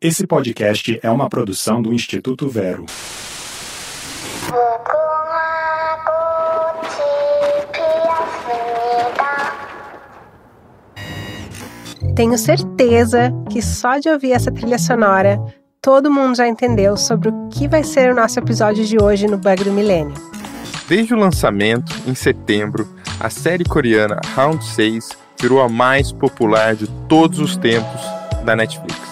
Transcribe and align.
Esse 0.00 0.28
podcast 0.28 1.00
é 1.02 1.10
uma 1.10 1.28
produção 1.28 1.82
do 1.82 1.92
Instituto 1.92 2.48
Vero. 2.48 2.86
Tenho 12.14 12.38
certeza 12.38 13.32
que 13.50 13.60
só 13.60 13.98
de 13.98 14.08
ouvir 14.08 14.30
essa 14.30 14.52
trilha 14.52 14.78
sonora, 14.78 15.36
todo 15.82 16.08
mundo 16.08 16.36
já 16.36 16.46
entendeu 16.46 16.96
sobre 16.96 17.30
o 17.30 17.48
que 17.48 17.66
vai 17.66 17.82
ser 17.82 18.12
o 18.12 18.14
nosso 18.14 18.38
episódio 18.38 18.84
de 18.84 19.02
hoje 19.02 19.26
no 19.26 19.36
Bug 19.36 19.64
do 19.64 19.72
Milênio. 19.72 20.14
Desde 20.88 21.12
o 21.12 21.18
lançamento, 21.18 21.92
em 22.06 22.14
setembro, 22.14 22.88
a 23.18 23.28
série 23.28 23.64
coreana 23.64 24.20
Round 24.36 24.64
6 24.64 25.08
virou 25.40 25.60
a 25.60 25.68
mais 25.68 26.12
popular 26.12 26.76
de 26.76 26.86
todos 27.08 27.40
os 27.40 27.56
tempos 27.56 28.00
da 28.44 28.54
Netflix. 28.54 29.07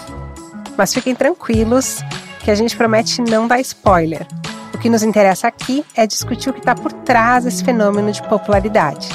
Mas 0.77 0.93
fiquem 0.93 1.15
tranquilos 1.15 2.03
que 2.43 2.51
a 2.51 2.55
gente 2.55 2.77
promete 2.77 3.21
não 3.21 3.47
dar 3.47 3.59
spoiler. 3.59 4.27
O 4.73 4.77
que 4.77 4.89
nos 4.89 5.01
interessa 5.01 5.47
aqui 5.47 5.83
é 5.95 6.05
discutir 6.05 6.49
o 6.49 6.53
que 6.53 6.59
está 6.59 6.75
por 6.75 6.93
trás 6.93 7.45
desse 7.45 7.63
fenômeno 7.63 8.11
de 8.11 8.21
popularidade. 8.23 9.09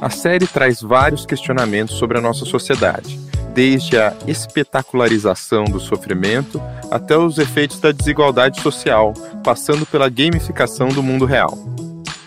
A 0.00 0.10
série 0.10 0.46
traz 0.46 0.82
vários 0.82 1.24
questionamentos 1.24 1.96
sobre 1.96 2.18
a 2.18 2.20
nossa 2.20 2.44
sociedade, 2.44 3.18
desde 3.54 3.96
a 3.96 4.14
espetacularização 4.26 5.64
do 5.64 5.80
sofrimento 5.80 6.60
até 6.90 7.16
os 7.16 7.38
efeitos 7.38 7.80
da 7.80 7.90
desigualdade 7.90 8.60
social, 8.60 9.14
passando 9.42 9.86
pela 9.86 10.10
gamificação 10.10 10.88
do 10.88 11.02
mundo 11.02 11.24
real. 11.24 11.56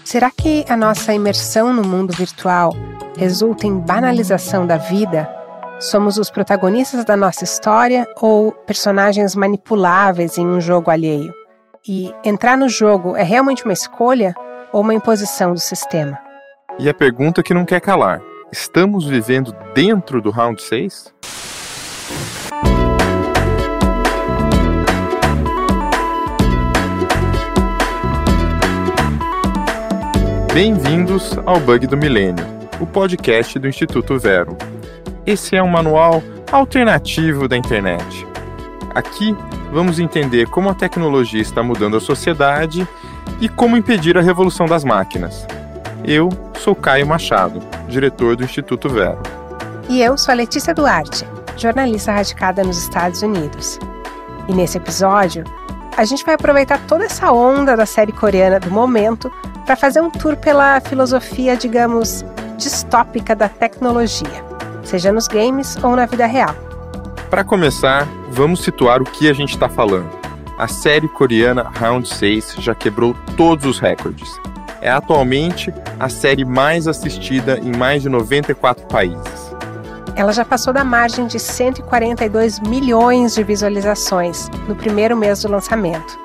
Será 0.03 0.31
que 0.31 0.65
a 0.67 0.77
nossa 0.77 1.13
imersão 1.13 1.73
no 1.73 1.83
mundo 1.83 2.13
virtual 2.13 2.75
resulta 3.17 3.67
em 3.67 3.77
banalização 3.77 4.65
da 4.65 4.77
vida? 4.77 5.44
Somos 5.85 6.17
os 6.17 6.31
protagonistas 6.31 7.05
da 7.05 7.15
nossa 7.15 7.43
história 7.43 8.07
ou 8.19 8.51
personagens 8.51 9.35
manipuláveis 9.35 10.35
em 10.35 10.47
um 10.47 10.59
jogo 10.59 10.89
alheio? 10.89 11.31
E 11.87 12.11
entrar 12.23 12.57
no 12.57 12.67
jogo 12.67 13.15
é 13.15 13.21
realmente 13.21 13.63
uma 13.63 13.71
escolha 13.71 14.33
ou 14.73 14.81
uma 14.81 14.95
imposição 14.95 15.53
do 15.53 15.59
sistema? 15.59 16.17
E 16.79 16.89
a 16.89 16.93
pergunta 16.93 17.43
que 17.43 17.53
não 17.53 17.63
quer 17.63 17.79
calar: 17.81 18.19
estamos 18.51 19.05
vivendo 19.05 19.55
dentro 19.75 20.19
do 20.19 20.31
round 20.31 20.59
6? 20.59 21.13
Bem-vindos 30.51 31.37
ao 31.45 31.59
Bug 31.59 31.85
do 31.85 31.95
Milênio, 31.95 32.43
o 32.81 32.87
podcast 32.87 33.59
do 33.59 33.67
Instituto 33.67 34.17
Vero. 34.17 34.57
Esse 35.25 35.55
é 35.55 35.63
um 35.63 35.67
manual 35.67 36.21
alternativo 36.51 37.47
da 37.47 37.57
internet. 37.57 38.27
Aqui 38.93 39.35
vamos 39.71 39.97
entender 39.97 40.47
como 40.47 40.69
a 40.69 40.75
tecnologia 40.75 41.41
está 41.41 41.63
mudando 41.63 41.97
a 41.97 41.99
sociedade 41.99 42.87
e 43.41 43.49
como 43.49 43.75
impedir 43.75 44.15
a 44.19 44.21
revolução 44.21 44.67
das 44.67 44.83
máquinas. 44.83 45.47
Eu 46.03 46.29
sou 46.59 46.75
Caio 46.75 47.07
Machado, 47.07 47.59
diretor 47.87 48.35
do 48.35 48.43
Instituto 48.43 48.87
Vero. 48.87 49.17
E 49.89 49.99
eu 49.99 50.15
sou 50.15 50.31
a 50.31 50.35
Letícia 50.35 50.75
Duarte, 50.75 51.25
jornalista 51.57 52.11
radicada 52.11 52.63
nos 52.63 52.77
Estados 52.77 53.23
Unidos. 53.23 53.79
E 54.47 54.53
nesse 54.53 54.77
episódio, 54.77 55.43
a 55.97 56.05
gente 56.05 56.23
vai 56.23 56.35
aproveitar 56.35 56.79
toda 56.85 57.05
essa 57.05 57.31
onda 57.31 57.75
da 57.75 57.87
série 57.87 58.11
coreana 58.11 58.59
do 58.59 58.69
momento 58.69 59.31
para 59.65 59.75
fazer 59.75 60.01
um 60.01 60.11
tour 60.11 60.37
pela 60.37 60.79
filosofia, 60.81 61.57
digamos, 61.57 62.23
distópica 62.57 63.35
da 63.35 63.49
tecnologia, 63.49 64.54
seja 64.85 65.11
nos 65.11 65.27
games 65.27 65.77
ou 65.83 65.95
na 65.95 66.05
vida 66.05 66.25
real. 66.25 66.55
Para 67.29 67.43
começar, 67.43 68.07
vamos 68.29 68.63
situar 68.63 69.01
o 69.01 69.05
que 69.05 69.29
a 69.29 69.33
gente 69.33 69.53
está 69.53 69.67
falando. 69.67 70.09
A 70.57 70.67
série 70.67 71.07
coreana 71.09 71.69
Round 71.77 72.07
6 72.07 72.55
já 72.59 72.73
quebrou 72.73 73.13
todos 73.35 73.65
os 73.65 73.79
recordes 73.79 74.39
é 74.85 74.89
atualmente 74.91 75.73
a 75.99 76.07
série 76.07 76.45
mais 76.45 76.87
assistida 76.87 77.57
em 77.57 77.75
mais 77.75 78.03
de 78.03 78.09
94 78.09 78.85
países. 78.85 79.55
Ela 80.15 80.31
já 80.31 80.45
passou 80.45 80.71
da 80.71 80.83
margem 80.83 81.25
de 81.25 81.39
142 81.39 82.59
milhões 82.59 83.33
de 83.33 83.43
visualizações 83.43 84.47
no 84.67 84.75
primeiro 84.75 85.17
mês 85.17 85.41
do 85.41 85.49
lançamento. 85.49 86.19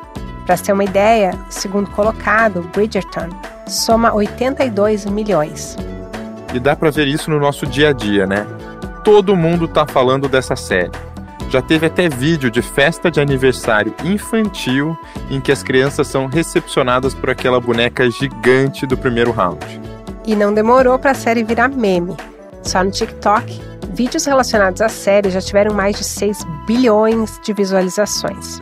Para 0.44 0.58
ter 0.58 0.74
uma 0.74 0.84
ideia, 0.84 1.32
o 1.48 1.52
segundo 1.52 1.90
colocado, 1.90 2.60
Bridgerton, 2.74 3.30
soma 3.66 4.12
82 4.12 5.06
milhões. 5.06 5.76
E 6.52 6.60
dá 6.60 6.76
para 6.76 6.90
ver 6.90 7.08
isso 7.08 7.30
no 7.30 7.40
nosso 7.40 7.66
dia 7.66 7.88
a 7.88 7.92
dia, 7.94 8.26
né? 8.26 8.46
Todo 9.04 9.34
mundo 9.34 9.64
está 9.64 9.86
falando 9.86 10.28
dessa 10.28 10.54
série. 10.54 10.90
Já 11.48 11.60
teve 11.60 11.86
até 11.86 12.08
vídeo 12.08 12.50
de 12.50 12.62
festa 12.62 13.10
de 13.10 13.20
aniversário 13.20 13.94
infantil 14.04 14.96
em 15.30 15.40
que 15.40 15.50
as 15.50 15.62
crianças 15.62 16.06
são 16.06 16.26
recepcionadas 16.26 17.12
por 17.12 17.30
aquela 17.30 17.60
boneca 17.60 18.08
gigante 18.10 18.86
do 18.86 18.96
primeiro 18.96 19.32
round. 19.32 19.58
E 20.24 20.36
não 20.36 20.54
demorou 20.54 20.98
para 20.98 21.10
a 21.10 21.14
série 21.14 21.42
virar 21.42 21.68
meme. 21.68 22.16
Só 22.62 22.84
no 22.84 22.90
TikTok, 22.90 23.60
vídeos 23.92 24.26
relacionados 24.26 24.80
à 24.80 24.88
série 24.88 25.30
já 25.30 25.40
tiveram 25.40 25.74
mais 25.74 25.96
de 25.96 26.04
6 26.04 26.44
bilhões 26.66 27.40
de 27.42 27.52
visualizações. 27.52 28.60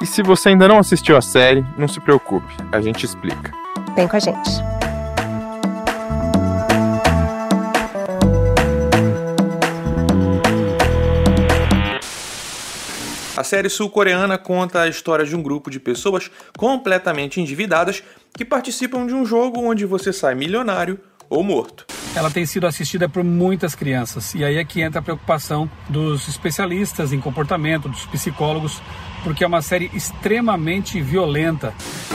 E 0.00 0.06
se 0.06 0.22
você 0.22 0.50
ainda 0.50 0.68
não 0.68 0.78
assistiu 0.78 1.16
a 1.16 1.22
série, 1.22 1.64
não 1.78 1.88
se 1.88 1.98
preocupe, 1.98 2.54
a 2.70 2.80
gente 2.80 3.04
explica. 3.04 3.50
Vem 3.96 4.06
com 4.06 4.16
a 4.16 4.20
gente. 4.20 4.75
A 13.36 13.44
série 13.44 13.68
sul-coreana 13.68 14.38
conta 14.38 14.80
a 14.80 14.88
história 14.88 15.22
de 15.22 15.36
um 15.36 15.42
grupo 15.42 15.70
de 15.70 15.78
pessoas 15.78 16.30
completamente 16.56 17.38
endividadas 17.38 18.02
que 18.34 18.46
participam 18.46 19.06
de 19.06 19.12
um 19.12 19.26
jogo 19.26 19.60
onde 19.60 19.84
você 19.84 20.10
sai 20.10 20.34
milionário 20.34 20.98
ou 21.28 21.44
morto. 21.44 21.84
Ela 22.14 22.30
tem 22.30 22.46
sido 22.46 22.66
assistida 22.66 23.10
por 23.10 23.22
muitas 23.22 23.74
crianças 23.74 24.34
e 24.34 24.42
aí 24.42 24.56
é 24.56 24.64
que 24.64 24.80
entra 24.80 25.00
a 25.00 25.02
preocupação 25.02 25.70
dos 25.86 26.26
especialistas 26.28 27.12
em 27.12 27.20
comportamento, 27.20 27.90
dos 27.90 28.06
psicólogos, 28.06 28.80
porque 29.22 29.44
é 29.44 29.46
uma 29.46 29.60
série 29.60 29.90
extremamente 29.92 30.98
violenta. 31.02 31.74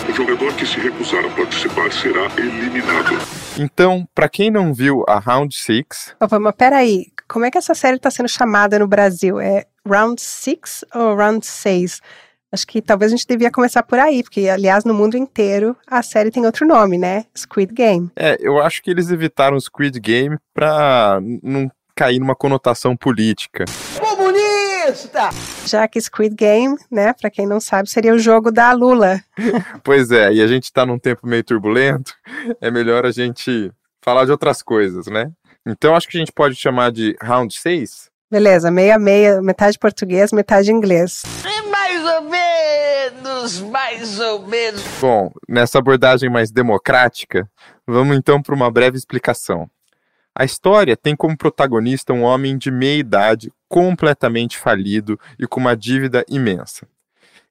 O 0.10 0.14
jogador 0.14 0.52
que 0.56 0.66
se 0.66 0.80
recusar 0.80 1.24
a 1.24 1.30
participar 1.30 1.94
será 1.94 2.26
eliminado. 2.36 3.16
Então, 3.60 4.08
para 4.16 4.28
quem 4.28 4.50
não 4.50 4.74
viu 4.74 5.04
a 5.08 5.20
Round 5.20 5.56
6. 5.56 6.16
Opa, 6.20 6.40
mas 6.40 6.56
peraí, 6.56 7.06
como 7.28 7.46
é 7.46 7.52
que 7.52 7.60
essa 7.60 7.76
série 7.76 7.98
está 7.98 8.10
sendo 8.10 8.28
chamada 8.28 8.80
no 8.80 8.88
Brasil? 8.88 9.40
É 9.40 9.66
Round 9.88 10.22
6 10.22 10.86
ou 10.94 11.16
Round 11.16 11.46
6? 11.46 12.02
Acho 12.53 12.68
que 12.68 12.81
talvez 12.81 13.14
a 13.14 13.16
gente 13.16 13.25
devia 13.25 13.50
começar 13.50 13.81
por 13.81 13.97
aí, 13.97 14.22
porque, 14.24 14.50
aliás, 14.50 14.84
no 14.84 14.94
mundo 14.94 15.16
inteiro 15.16 15.75
a 15.88 16.03
série 16.03 16.30
tem 16.30 16.46
outro 16.46 16.68
nome, 16.68 16.97
né? 16.97 17.25
Squid 17.36 17.74
Game. 17.74 18.12
É, 18.14 18.38
eu 18.42 18.62
acho 18.62 18.81
que 18.84 18.92
eles 18.92 19.09
evitaram 19.09 19.58
Squid 19.58 19.97
Game 20.02 20.38
pra 20.53 21.19
não 21.42 21.72
cair 21.96 22.19
numa 22.19 22.36
conotação 22.36 22.96
política. 22.97 23.64
Comunista! 23.97 25.30
Já 25.66 25.88
que 25.88 26.02
Squid 26.02 26.36
Game, 26.36 26.75
né, 26.92 27.13
pra 27.13 27.30
quem 27.30 27.48
não 27.48 27.62
sabe, 27.62 27.90
seria 27.90 28.13
o 28.13 28.19
jogo 28.19 28.52
da 28.52 28.74
Lula. 28.74 29.22
pois 29.81 30.12
é, 30.12 30.34
e 30.34 30.42
a 30.42 30.48
gente 30.48 30.74
tá 30.74 30.86
num 30.86 31.00
tempo 31.00 31.25
meio 31.25 31.46
turbulento, 31.46 32.13
é 32.59 32.69
melhor 32.69 33.06
a 33.06 33.12
gente 33.12 33.72
falar 34.03 34.25
de 34.25 34.31
outras 34.31 34.62
coisas, 34.62 35.08
né? 35.08 35.31
Então 35.66 35.96
acho 35.96 36.09
que 36.09 36.18
a 36.18 36.19
gente 36.19 36.34
pode 36.34 36.56
chamar 36.56 36.92
de 36.92 37.16
Round 37.22 37.56
6 37.56 38.11
Beleza, 38.31 38.72
meia 38.72 38.97
meia, 38.97 39.42
metade 39.42 39.78
português, 39.78 40.31
metade 40.31 40.72
inglês. 40.72 41.24
É 41.44 41.68
mais 41.68 42.02
ou 42.06 42.22
menos, 42.30 43.59
mais 43.59 44.19
ou 44.22 44.47
menos. 44.47 44.81
Bom, 45.02 45.34
nessa 45.50 45.80
abordagem 45.80 46.30
mais 46.30 46.50
democrática, 46.50 47.46
vamos 47.86 48.16
então 48.16 48.42
para 48.42 48.56
uma 48.56 48.72
breve 48.72 48.97
explicação. 48.97 49.69
A 50.34 50.46
história 50.46 50.96
tem 50.96 51.14
como 51.14 51.38
protagonista 51.38 52.14
um 52.14 52.24
homem 52.24 52.58
de 52.58 52.72
meia 52.72 53.00
idade, 53.00 53.52
completamente 53.68 54.58
falido 54.58 55.19
e 55.38 55.46
com 55.46 55.59
uma 55.59 55.75
dívida 55.75 56.24
imensa. 56.30 56.88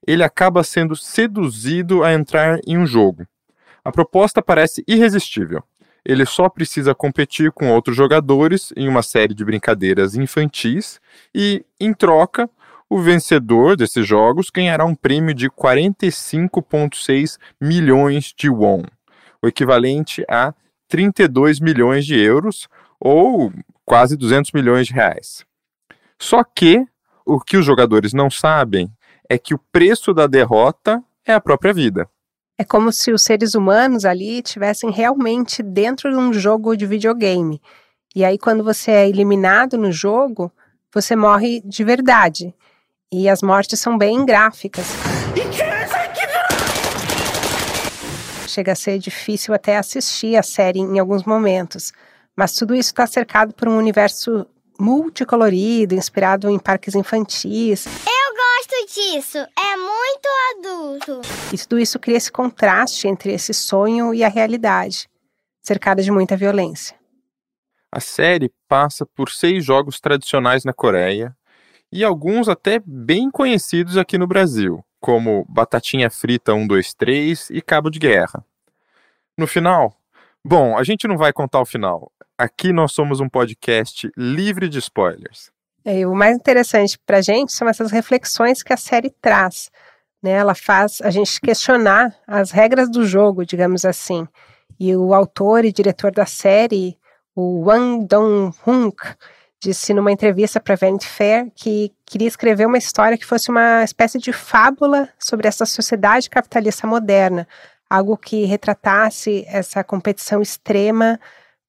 Ele 0.07 0.23
acaba 0.23 0.63
sendo 0.63 0.95
seduzido 0.95 2.03
a 2.03 2.11
entrar 2.11 2.57
em 2.65 2.79
um 2.79 2.87
jogo. 2.87 3.27
A 3.85 3.91
proposta 3.91 4.41
parece 4.41 4.83
irresistível 4.87 5.63
ele 6.05 6.25
só 6.25 6.49
precisa 6.49 6.95
competir 6.95 7.51
com 7.51 7.71
outros 7.71 7.95
jogadores 7.95 8.73
em 8.75 8.87
uma 8.87 9.03
série 9.03 9.33
de 9.33 9.45
brincadeiras 9.45 10.15
infantis 10.15 10.99
e, 11.33 11.65
em 11.79 11.93
troca, 11.93 12.49
o 12.89 12.99
vencedor 12.99 13.77
desses 13.77 14.05
jogos 14.05 14.49
ganhará 14.49 14.83
um 14.83 14.95
prêmio 14.95 15.33
de 15.33 15.49
45,6 15.49 17.37
milhões 17.59 18.33
de 18.35 18.49
won, 18.49 18.83
o 19.41 19.47
equivalente 19.47 20.25
a 20.29 20.53
32 20.89 21.61
milhões 21.61 22.05
de 22.05 22.19
euros 22.19 22.67
ou 22.99 23.53
quase 23.85 24.17
200 24.17 24.51
milhões 24.51 24.87
de 24.87 24.93
reais. 24.93 25.45
Só 26.19 26.43
que 26.43 26.85
o 27.25 27.39
que 27.39 27.55
os 27.55 27.65
jogadores 27.65 28.11
não 28.11 28.29
sabem 28.29 28.91
é 29.29 29.37
que 29.37 29.53
o 29.53 29.59
preço 29.71 30.13
da 30.13 30.27
derrota 30.27 31.01
é 31.25 31.33
a 31.33 31.39
própria 31.39 31.73
vida. 31.73 32.09
É 32.57 32.63
como 32.63 32.91
se 32.91 33.11
os 33.11 33.23
seres 33.23 33.55
humanos 33.55 34.05
ali 34.05 34.41
tivessem 34.41 34.91
realmente 34.91 35.63
dentro 35.63 36.11
de 36.11 36.17
um 36.17 36.31
jogo 36.31 36.75
de 36.75 36.85
videogame. 36.85 37.61
E 38.15 38.25
aí, 38.25 38.37
quando 38.37 38.63
você 38.63 38.91
é 38.91 39.09
eliminado 39.09 39.77
no 39.77 39.91
jogo, 39.91 40.51
você 40.93 41.15
morre 41.15 41.61
de 41.65 41.83
verdade. 41.83 42.53
E 43.11 43.27
as 43.29 43.41
mortes 43.41 43.79
são 43.79 43.97
bem 43.97 44.25
gráficas. 44.25 44.85
Chega 48.47 48.73
a 48.73 48.75
ser 48.75 48.99
difícil 48.99 49.53
até 49.53 49.77
assistir 49.77 50.35
a 50.35 50.43
série 50.43 50.79
em 50.79 50.99
alguns 50.99 51.23
momentos. 51.23 51.93
Mas 52.35 52.53
tudo 52.53 52.75
isso 52.75 52.89
está 52.89 53.07
cercado 53.07 53.53
por 53.53 53.67
um 53.67 53.77
universo 53.77 54.45
multicolorido, 54.79 55.95
inspirado 55.95 56.49
em 56.49 56.59
parques 56.59 56.95
infantis. 56.95 57.85
Gosto 58.71 58.85
disso, 58.93 59.37
é 59.37 59.77
muito 59.77 60.29
adulto. 60.55 61.21
E 61.53 61.57
tudo 61.57 61.77
isso 61.77 61.99
cria 61.99 62.15
esse 62.15 62.31
contraste 62.31 63.05
entre 63.05 63.33
esse 63.33 63.53
sonho 63.53 64.13
e 64.13 64.23
a 64.23 64.29
realidade, 64.29 65.09
cercada 65.61 66.01
de 66.01 66.09
muita 66.09 66.37
violência. 66.37 66.95
A 67.91 67.99
série 67.99 68.49
passa 68.69 69.05
por 69.05 69.29
seis 69.29 69.65
jogos 69.65 69.99
tradicionais 69.99 70.63
na 70.63 70.71
Coreia 70.71 71.35
e 71.91 72.01
alguns 72.01 72.47
até 72.47 72.81
bem 72.85 73.29
conhecidos 73.29 73.97
aqui 73.97 74.17
no 74.17 74.25
Brasil, 74.25 74.81
como 75.01 75.45
Batatinha 75.49 76.09
Frita 76.09 76.53
123 76.53 77.49
e 77.49 77.61
Cabo 77.61 77.89
de 77.89 77.99
Guerra. 77.99 78.45
No 79.37 79.47
final, 79.47 79.93
bom, 80.45 80.77
a 80.77 80.83
gente 80.83 81.09
não 81.09 81.17
vai 81.17 81.33
contar 81.33 81.59
o 81.59 81.65
final. 81.65 82.09
Aqui 82.37 82.71
nós 82.71 82.93
somos 82.93 83.19
um 83.19 83.27
podcast 83.27 84.09
livre 84.15 84.69
de 84.69 84.79
spoilers. 84.79 85.51
É, 85.83 86.05
o 86.05 86.13
mais 86.13 86.35
interessante 86.35 86.97
para 87.05 87.17
a 87.17 87.21
gente 87.21 87.51
são 87.51 87.67
essas 87.67 87.91
reflexões 87.91 88.61
que 88.61 88.71
a 88.71 88.77
série 88.77 89.09
traz. 89.21 89.71
Né? 90.21 90.31
Ela 90.31 90.53
faz 90.53 91.01
a 91.01 91.09
gente 91.09 91.41
questionar 91.41 92.15
as 92.27 92.51
regras 92.51 92.89
do 92.89 93.05
jogo, 93.05 93.45
digamos 93.45 93.83
assim. 93.83 94.27
E 94.79 94.95
o 94.95 95.13
autor 95.13 95.65
e 95.65 95.71
diretor 95.71 96.11
da 96.11 96.25
série, 96.25 96.97
o 97.35 97.65
Wang 97.65 98.05
Dong-hunk, 98.05 98.97
disse 99.59 99.93
numa 99.93 100.11
entrevista 100.11 100.59
para 100.59 100.75
Vanity 100.75 101.07
Fair 101.07 101.51
que 101.55 101.93
queria 102.05 102.27
escrever 102.27 102.65
uma 102.65 102.77
história 102.77 103.17
que 103.17 103.25
fosse 103.25 103.49
uma 103.49 103.83
espécie 103.83 104.17
de 104.17 104.33
fábula 104.33 105.07
sobre 105.19 105.47
essa 105.47 105.65
sociedade 105.65 106.29
capitalista 106.29 106.87
moderna, 106.87 107.47
algo 107.89 108.17
que 108.17 108.45
retratasse 108.45 109.45
essa 109.47 109.83
competição 109.83 110.41
extrema 110.41 111.19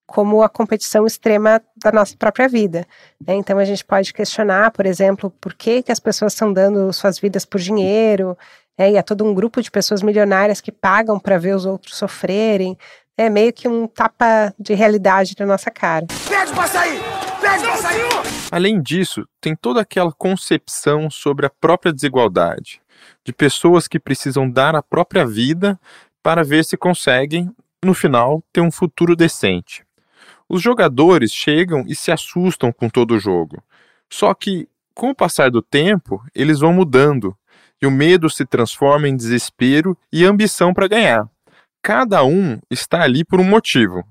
como 0.06 0.42
a 0.42 0.48
competição 0.48 1.06
extrema 1.06 1.60
da 1.76 1.90
nossa 1.90 2.16
própria 2.16 2.48
vida. 2.48 2.86
Né? 3.26 3.34
Então 3.34 3.58
a 3.58 3.64
gente 3.64 3.84
pode 3.84 4.12
questionar, 4.12 4.70
por 4.70 4.86
exemplo, 4.86 5.30
por 5.40 5.54
que, 5.54 5.82
que 5.82 5.92
as 5.92 6.00
pessoas 6.00 6.32
estão 6.32 6.52
dando 6.52 6.92
suas 6.92 7.18
vidas 7.18 7.44
por 7.44 7.60
dinheiro, 7.60 8.36
né? 8.78 8.92
e 8.92 8.98
há 8.98 9.02
todo 9.02 9.24
um 9.24 9.34
grupo 9.34 9.62
de 9.62 9.70
pessoas 9.70 10.02
milionárias 10.02 10.60
que 10.60 10.72
pagam 10.72 11.18
para 11.18 11.38
ver 11.38 11.54
os 11.54 11.64
outros 11.64 11.96
sofrerem. 11.96 12.76
É 13.16 13.28
meio 13.28 13.52
que 13.52 13.68
um 13.68 13.86
tapa 13.86 14.54
de 14.58 14.74
realidade 14.74 15.34
na 15.38 15.46
nossa 15.46 15.70
cara. 15.70 16.06
Pede 16.28 16.52
pra 16.52 16.66
sair! 16.66 17.00
Pede 17.40 17.64
pra 17.64 17.76
sair! 17.76 18.08
Além 18.50 18.82
disso, 18.82 19.26
tem 19.40 19.56
toda 19.56 19.80
aquela 19.80 20.12
concepção 20.12 21.10
sobre 21.10 21.46
a 21.46 21.50
própria 21.50 21.92
desigualdade, 21.92 22.82
de 23.24 23.32
pessoas 23.32 23.88
que 23.88 23.98
precisam 23.98 24.48
dar 24.48 24.76
a 24.76 24.82
própria 24.82 25.26
vida 25.26 25.80
para 26.22 26.44
ver 26.44 26.64
se 26.64 26.76
conseguem, 26.76 27.50
no 27.82 27.94
final, 27.94 28.42
ter 28.52 28.60
um 28.60 28.70
futuro 28.70 29.16
decente. 29.16 29.84
Os 30.54 30.60
jogadores 30.60 31.32
chegam 31.32 31.82
e 31.88 31.94
se 31.94 32.12
assustam 32.12 32.70
com 32.70 32.86
todo 32.86 33.14
o 33.14 33.18
jogo. 33.18 33.62
Só 34.10 34.34
que, 34.34 34.68
com 34.94 35.08
o 35.08 35.14
passar 35.14 35.50
do 35.50 35.62
tempo, 35.62 36.22
eles 36.34 36.60
vão 36.60 36.74
mudando 36.74 37.34
e 37.80 37.86
o 37.86 37.90
medo 37.90 38.28
se 38.28 38.44
transforma 38.44 39.08
em 39.08 39.16
desespero 39.16 39.96
e 40.12 40.26
ambição 40.26 40.74
para 40.74 40.86
ganhar. 40.86 41.26
Cada 41.80 42.22
um 42.22 42.60
está 42.70 43.00
ali 43.00 43.24
por 43.24 43.40
um 43.40 43.44
motivo, 43.44 44.04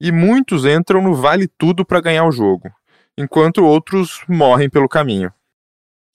e 0.00 0.12
muitos 0.12 0.64
entram 0.64 1.02
no 1.02 1.12
vale 1.12 1.48
tudo 1.58 1.84
para 1.84 2.00
ganhar 2.00 2.24
o 2.24 2.30
jogo, 2.30 2.70
enquanto 3.18 3.64
outros 3.64 4.22
morrem 4.28 4.70
pelo 4.70 4.88
caminho. 4.88 5.32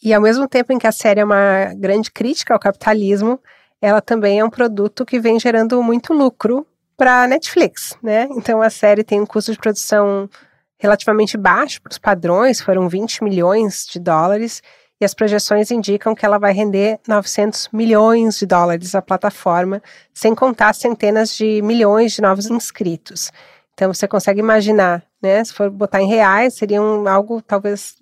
E 0.01 0.13
ao 0.13 0.21
mesmo 0.21 0.47
tempo 0.47 0.71
em 0.71 0.79
que 0.79 0.87
a 0.87 0.91
série 0.93 1.19
é 1.19 1.25
uma 1.25 1.73
grande 1.75 2.09
crítica 2.13 2.53
ao 2.53 2.59
capitalismo, 2.61 3.41
ela 3.81 4.01
também 4.01 4.39
é 4.39 4.45
um 4.45 4.49
produto 4.49 5.05
que 5.05 5.19
vem 5.19 5.37
gerando 5.37 5.83
muito 5.83 6.13
lucro 6.13 6.65
para 6.97 7.27
Netflix, 7.27 7.97
né? 8.01 8.27
Então 8.31 8.61
a 8.61 8.69
série 8.69 9.03
tem 9.03 9.19
um 9.19 9.25
custo 9.25 9.51
de 9.51 9.57
produção 9.57 10.29
relativamente 10.77 11.37
baixo 11.37 11.81
para 11.81 11.91
os 11.91 11.97
padrões, 11.97 12.61
foram 12.61 12.87
20 12.87 13.23
milhões 13.23 13.85
de 13.85 13.99
dólares, 13.99 14.61
e 14.99 15.05
as 15.05 15.13
projeções 15.13 15.71
indicam 15.71 16.15
que 16.15 16.25
ela 16.25 16.37
vai 16.37 16.53
render 16.53 16.99
900 17.07 17.69
milhões 17.73 18.39
de 18.39 18.45
dólares 18.45 18.95
à 18.95 19.01
plataforma, 19.01 19.81
sem 20.13 20.33
contar 20.33 20.73
centenas 20.73 21.35
de 21.35 21.61
milhões 21.61 22.13
de 22.13 22.21
novos 22.21 22.49
inscritos. 22.49 23.31
Então 23.73 23.93
você 23.93 24.07
consegue 24.07 24.39
imaginar, 24.39 25.03
né? 25.21 25.43
Se 25.43 25.53
for 25.53 25.69
botar 25.69 26.01
em 26.01 26.07
reais, 26.07 26.53
seria 26.53 26.79
algo 26.79 27.41
talvez 27.41 27.95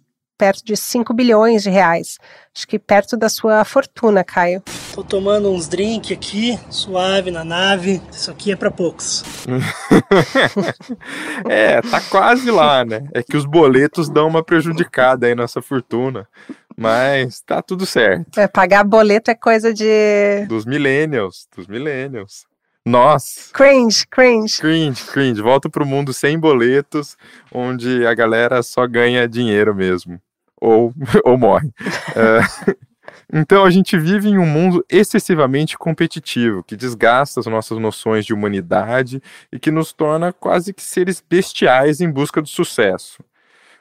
perto 0.43 0.65
de 0.65 0.75
5 0.75 1.13
bilhões 1.13 1.63
de 1.63 1.69
reais. 1.69 2.19
Acho 2.53 2.67
que 2.67 2.77
perto 2.77 3.15
da 3.15 3.29
sua 3.29 3.63
fortuna, 3.63 4.25
Caio. 4.25 4.61
Tô 4.93 5.01
tomando 5.01 5.49
uns 5.49 5.69
drinks 5.69 6.11
aqui, 6.11 6.59
suave 6.69 7.31
na 7.31 7.45
nave. 7.45 8.01
Isso 8.11 8.29
aqui 8.29 8.51
é 8.51 8.55
para 8.57 8.69
poucos. 8.69 9.23
é, 11.49 11.81
tá 11.81 12.01
quase 12.09 12.51
lá, 12.51 12.83
né? 12.83 13.07
É 13.13 13.23
que 13.23 13.37
os 13.37 13.45
boletos 13.45 14.09
dão 14.09 14.27
uma 14.27 14.43
prejudicada 14.43 15.27
aí 15.27 15.33
nessa 15.33 15.61
fortuna. 15.61 16.27
Mas 16.75 17.39
tá 17.39 17.61
tudo 17.61 17.85
certo. 17.85 18.37
É, 18.37 18.45
pagar 18.45 18.83
boleto 18.83 19.31
é 19.31 19.35
coisa 19.35 19.73
de. 19.73 20.45
Dos 20.49 20.65
millennials, 20.65 21.47
dos 21.55 21.67
millennials. 21.67 22.45
Nós. 22.85 23.49
Cringe, 23.53 24.05
cringe. 24.07 24.59
Cringe, 24.59 25.05
cringe. 25.05 25.41
Volta 25.41 25.69
pro 25.69 25.85
mundo 25.85 26.11
sem 26.11 26.37
boletos, 26.37 27.15
onde 27.49 28.05
a 28.05 28.13
galera 28.13 28.61
só 28.61 28.85
ganha 28.85 29.25
dinheiro 29.25 29.73
mesmo. 29.73 30.19
Ou, 30.63 30.93
ou 31.25 31.37
morre. 31.37 31.67
uh, 31.67 32.75
então 33.33 33.65
a 33.65 33.69
gente 33.69 33.97
vive 33.97 34.29
em 34.29 34.37
um 34.37 34.45
mundo 34.45 34.85
excessivamente 34.89 35.77
competitivo, 35.77 36.63
que 36.63 36.77
desgasta 36.77 37.41
as 37.41 37.45
nossas 37.47 37.77
noções 37.79 38.25
de 38.25 38.33
humanidade 38.33 39.21
e 39.51 39.59
que 39.59 39.69
nos 39.69 39.91
torna 39.91 40.31
quase 40.31 40.73
que 40.73 40.81
seres 40.81 41.21
bestiais 41.21 41.99
em 41.99 42.09
busca 42.09 42.41
do 42.41 42.47
sucesso. 42.47 43.21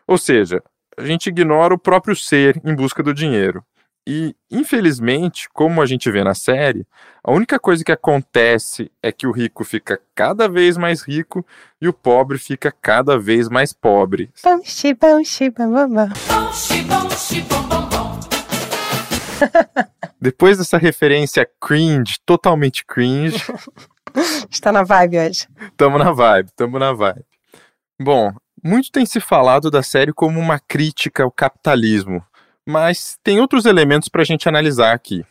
Ou 0.08 0.19
seja, 0.19 0.61
a 0.99 1.05
gente 1.05 1.29
ignora 1.29 1.73
o 1.73 1.79
próprio 1.79 2.17
ser 2.17 2.61
em 2.64 2.75
busca 2.75 3.00
do 3.00 3.14
dinheiro. 3.14 3.64
E, 4.06 4.34
infelizmente, 4.50 5.49
como 5.52 5.81
a 5.81 5.87
gente 5.87 6.10
vê 6.10 6.25
na 6.25 6.34
série, 6.34 6.84
a 7.22 7.31
única 7.31 7.58
coisa 7.58 7.84
que 7.84 7.93
acontece 7.93 8.90
é 9.00 9.12
que 9.12 9.28
o 9.28 9.31
rico 9.31 9.62
fica 9.64 10.00
cada 10.12 10.49
vez 10.49 10.76
mais 10.76 11.02
rico 11.02 11.46
e 11.81 11.87
o 11.87 11.93
pobre 11.93 12.37
fica 12.37 12.72
cada 12.72 13.16
vez 13.16 13.49
mais 13.49 13.72
pobre. 13.72 14.28
Depois 20.20 20.58
dessa 20.58 20.78
referência 20.78 21.49
cringe, 21.61 22.16
totalmente 22.26 22.85
cringe. 22.85 23.40
Está 24.50 24.73
na 24.73 24.82
vibe 24.82 25.18
hoje. 25.18 25.47
Tamo 25.76 25.97
na 25.97 26.12
vibe, 26.12 26.50
tamo 26.56 26.78
na 26.78 26.92
vibe. 26.92 27.25
Bom, 28.00 28.32
muito 28.62 28.90
tem 28.90 29.06
se 29.06 29.21
falado 29.21 29.71
da 29.71 29.82
série 29.82 30.12
como 30.12 30.38
uma 30.38 30.59
crítica 30.59 31.23
ao 31.23 31.30
capitalismo, 31.30 32.25
mas 32.66 33.19
tem 33.23 33.40
outros 33.40 33.64
elementos 33.66 34.09
para 34.09 34.23
a 34.23 34.25
gente 34.25 34.49
analisar 34.49 34.92
aqui. 34.92 35.25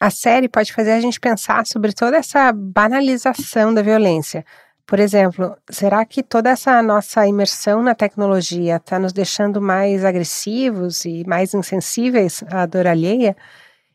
A 0.00 0.10
série 0.10 0.48
pode 0.48 0.72
fazer 0.72 0.92
a 0.92 1.00
gente 1.00 1.18
pensar 1.18 1.66
sobre 1.66 1.92
toda 1.92 2.16
essa 2.16 2.52
banalização 2.52 3.72
da 3.72 3.80
violência. 3.80 4.44
Por 4.86 5.00
exemplo, 5.00 5.56
será 5.70 6.04
que 6.04 6.22
toda 6.22 6.50
essa 6.50 6.82
nossa 6.82 7.26
imersão 7.26 7.82
na 7.82 7.94
tecnologia 7.94 8.76
está 8.76 8.98
nos 8.98 9.14
deixando 9.14 9.62
mais 9.62 10.04
agressivos 10.04 11.06
e 11.06 11.24
mais 11.26 11.54
insensíveis 11.54 12.44
à 12.50 12.66
dor 12.66 12.86
alheia? 12.86 13.34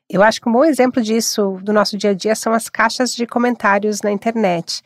Eu 0.09 0.23
acho 0.23 0.41
que 0.41 0.49
um 0.49 0.51
bom 0.51 0.65
exemplo 0.65 0.99
disso 1.03 1.59
do 1.61 1.71
nosso 1.71 1.95
dia 1.95 2.09
a 2.09 2.13
dia 2.15 2.33
são 2.33 2.53
as 2.53 2.67
caixas 2.69 3.13
de 3.13 3.27
comentários 3.27 4.01
na 4.01 4.11
internet. 4.11 4.81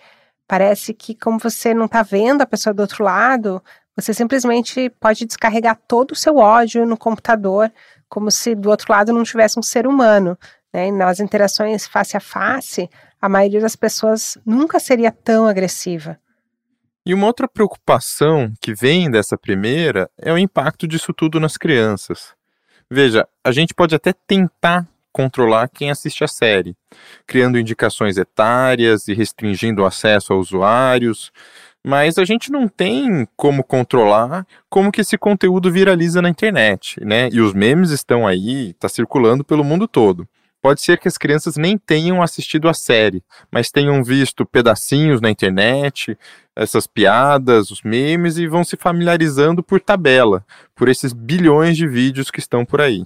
Parece 0.46 0.93
que, 0.93 1.15
como 1.15 1.39
você 1.39 1.74
não 1.74 1.86
está 1.86 2.03
vendo 2.03 2.41
a 2.41 2.46
pessoa 2.46 2.74
do 2.74 2.82
outro 2.82 3.05
lado, 3.05 3.63
você 3.95 4.13
simplesmente 4.13 4.89
pode 5.00 5.25
descarregar 5.25 5.79
todo 5.88 6.12
o 6.12 6.15
seu 6.15 6.38
ódio 6.38 6.85
no 6.85 6.97
computador, 6.97 7.71
como 8.09 8.31
se 8.31 8.55
do 8.55 8.69
outro 8.69 8.91
lado 8.91 9.13
não 9.13 9.23
tivesse 9.23 9.59
um 9.59 9.63
ser 9.63 9.88
humano. 9.88 10.38
Né? 10.73 10.91
nas 10.91 11.19
interações 11.19 11.85
face 11.85 12.17
a 12.17 12.19
face, 12.19 12.89
a 13.21 13.29
maioria 13.29 13.62
das 13.62 13.75
pessoas 13.75 14.39
nunca 14.43 14.79
seria 14.79 15.12
tão 15.12 15.45
agressiva. 15.45 16.17
E 17.05 17.13
uma 17.13 17.27
outra 17.27 17.47
preocupação 17.47 18.51
que 18.59 18.73
vem 18.73 19.12
dessa 19.12 19.38
primeira 19.38 20.09
é 20.17 20.33
o 20.33 20.38
impacto 20.38 20.88
disso 20.88 21.13
tudo 21.13 21.39
nas 21.39 21.57
crianças. 21.57 22.33
Veja, 22.89 23.27
a 23.43 23.51
gente 23.51 23.73
pode 23.73 23.93
até 23.93 24.13
tentar 24.13 24.88
controlar 25.12 25.69
quem 25.69 25.91
assiste 25.91 26.23
a 26.23 26.27
série, 26.27 26.75
criando 27.27 27.59
indicações 27.59 28.17
etárias 28.17 29.07
e 29.07 29.13
restringindo 29.13 29.83
o 29.83 29.85
acesso 29.85 30.33
a 30.33 30.38
usuários, 30.38 31.31
mas 31.85 32.17
a 32.17 32.23
gente 32.23 32.51
não 32.51 32.67
tem 32.67 33.27
como 33.35 33.63
controlar 33.63 34.47
como 34.69 34.91
que 34.91 35.01
esse 35.01 35.17
conteúdo 35.17 35.71
viraliza 35.71 36.21
na 36.21 36.29
internet, 36.29 37.03
né? 37.03 37.29
E 37.31 37.41
os 37.41 37.53
memes 37.53 37.89
estão 37.91 38.25
aí, 38.25 38.69
está 38.69 38.87
circulando 38.87 39.43
pelo 39.43 39.63
mundo 39.63 39.87
todo. 39.87 40.27
Pode 40.61 40.81
ser 40.81 40.97
que 40.97 41.09
as 41.09 41.17
crianças 41.17 41.57
nem 41.57 41.77
tenham 41.77 42.21
assistido 42.21 42.69
a 42.69 42.73
série, 42.73 43.21
mas 43.51 43.69
tenham 43.69 44.01
visto 44.01 44.45
pedacinhos 44.45 45.19
na 45.19 45.29
internet, 45.29 46.17
essas 46.55 46.87
piadas, 46.87 47.69
os 47.69 47.81
memes 47.83 48.37
e 48.37 48.47
vão 48.47 48.63
se 48.63 48.77
familiarizando 48.77 49.61
por 49.61 49.81
tabela, 49.81 50.45
por 50.73 50.87
esses 50.87 51.11
bilhões 51.11 51.75
de 51.75 51.85
vídeos 51.85 52.31
que 52.31 52.39
estão 52.39 52.63
por 52.63 52.79
aí. 52.79 53.03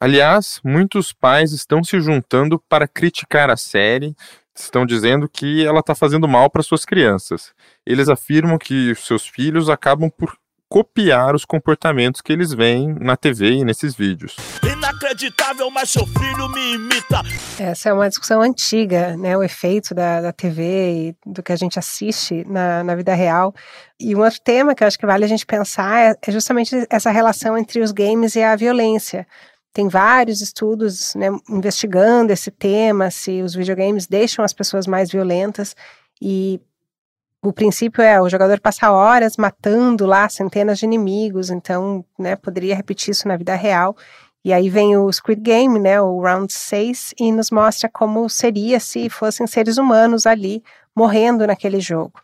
Aliás, 0.00 0.60
muitos 0.64 1.12
pais 1.12 1.52
estão 1.52 1.84
se 1.84 2.00
juntando 2.00 2.58
para 2.68 2.88
criticar 2.88 3.50
a 3.50 3.56
série, 3.56 4.16
estão 4.62 4.84
dizendo 4.84 5.28
que 5.28 5.64
ela 5.64 5.80
está 5.80 5.94
fazendo 5.94 6.28
mal 6.28 6.50
para 6.50 6.62
suas 6.62 6.84
crianças. 6.84 7.52
Eles 7.86 8.08
afirmam 8.08 8.58
que 8.58 8.94
seus 8.94 9.26
filhos 9.26 9.68
acabam 9.68 10.10
por 10.10 10.36
copiar 10.68 11.34
os 11.34 11.44
comportamentos 11.44 12.20
que 12.20 12.32
eles 12.32 12.52
veem 12.52 12.94
na 13.00 13.16
TV 13.16 13.52
e 13.52 13.64
nesses 13.64 13.94
vídeos. 13.94 14.36
Inacreditável, 14.62 15.70
mas 15.70 15.90
seu 15.90 16.06
filho 16.06 16.48
me 16.50 16.74
imita. 16.74 17.22
Essa 17.58 17.88
é 17.88 17.92
uma 17.92 18.08
discussão 18.08 18.42
antiga, 18.42 19.16
né? 19.16 19.36
O 19.36 19.42
efeito 19.42 19.94
da, 19.94 20.20
da 20.20 20.32
TV 20.32 20.62
e 20.92 21.16
do 21.24 21.42
que 21.42 21.52
a 21.52 21.56
gente 21.56 21.78
assiste 21.78 22.44
na, 22.46 22.84
na 22.84 22.94
vida 22.94 23.14
real. 23.14 23.54
E 23.98 24.14
um 24.14 24.20
outro 24.20 24.40
tema 24.42 24.74
que 24.74 24.84
eu 24.84 24.88
acho 24.88 24.98
que 24.98 25.06
vale 25.06 25.24
a 25.24 25.28
gente 25.28 25.46
pensar 25.46 26.00
é, 26.00 26.14
é 26.20 26.30
justamente 26.30 26.86
essa 26.90 27.10
relação 27.10 27.56
entre 27.56 27.80
os 27.80 27.90
games 27.90 28.36
e 28.36 28.42
a 28.42 28.54
violência. 28.54 29.26
Tem 29.72 29.88
vários 29.88 30.40
estudos 30.40 31.14
né, 31.14 31.28
investigando 31.48 32.32
esse 32.32 32.50
tema, 32.50 33.10
se 33.10 33.42
os 33.42 33.54
videogames 33.54 34.06
deixam 34.06 34.44
as 34.44 34.52
pessoas 34.52 34.86
mais 34.86 35.10
violentas. 35.10 35.76
E 36.20 36.60
o 37.42 37.52
princípio 37.52 38.02
é 38.02 38.20
o 38.20 38.28
jogador 38.28 38.60
passa 38.60 38.90
horas 38.90 39.36
matando 39.36 40.06
lá 40.06 40.28
centenas 40.28 40.78
de 40.78 40.86
inimigos, 40.86 41.50
então, 41.50 42.04
né, 42.18 42.34
poderia 42.34 42.74
repetir 42.74 43.12
isso 43.12 43.28
na 43.28 43.36
vida 43.36 43.54
real. 43.54 43.96
E 44.44 44.52
aí 44.52 44.68
vem 44.68 44.96
o 44.96 45.12
Squid 45.12 45.40
Game, 45.40 45.78
né, 45.78 46.00
o 46.00 46.20
Round 46.20 46.52
6, 46.52 47.14
e 47.18 47.30
nos 47.30 47.50
mostra 47.50 47.88
como 47.88 48.28
seria 48.28 48.80
se 48.80 49.08
fossem 49.10 49.46
seres 49.46 49.78
humanos 49.78 50.26
ali 50.26 50.62
morrendo 50.94 51.46
naquele 51.46 51.80
jogo. 51.80 52.20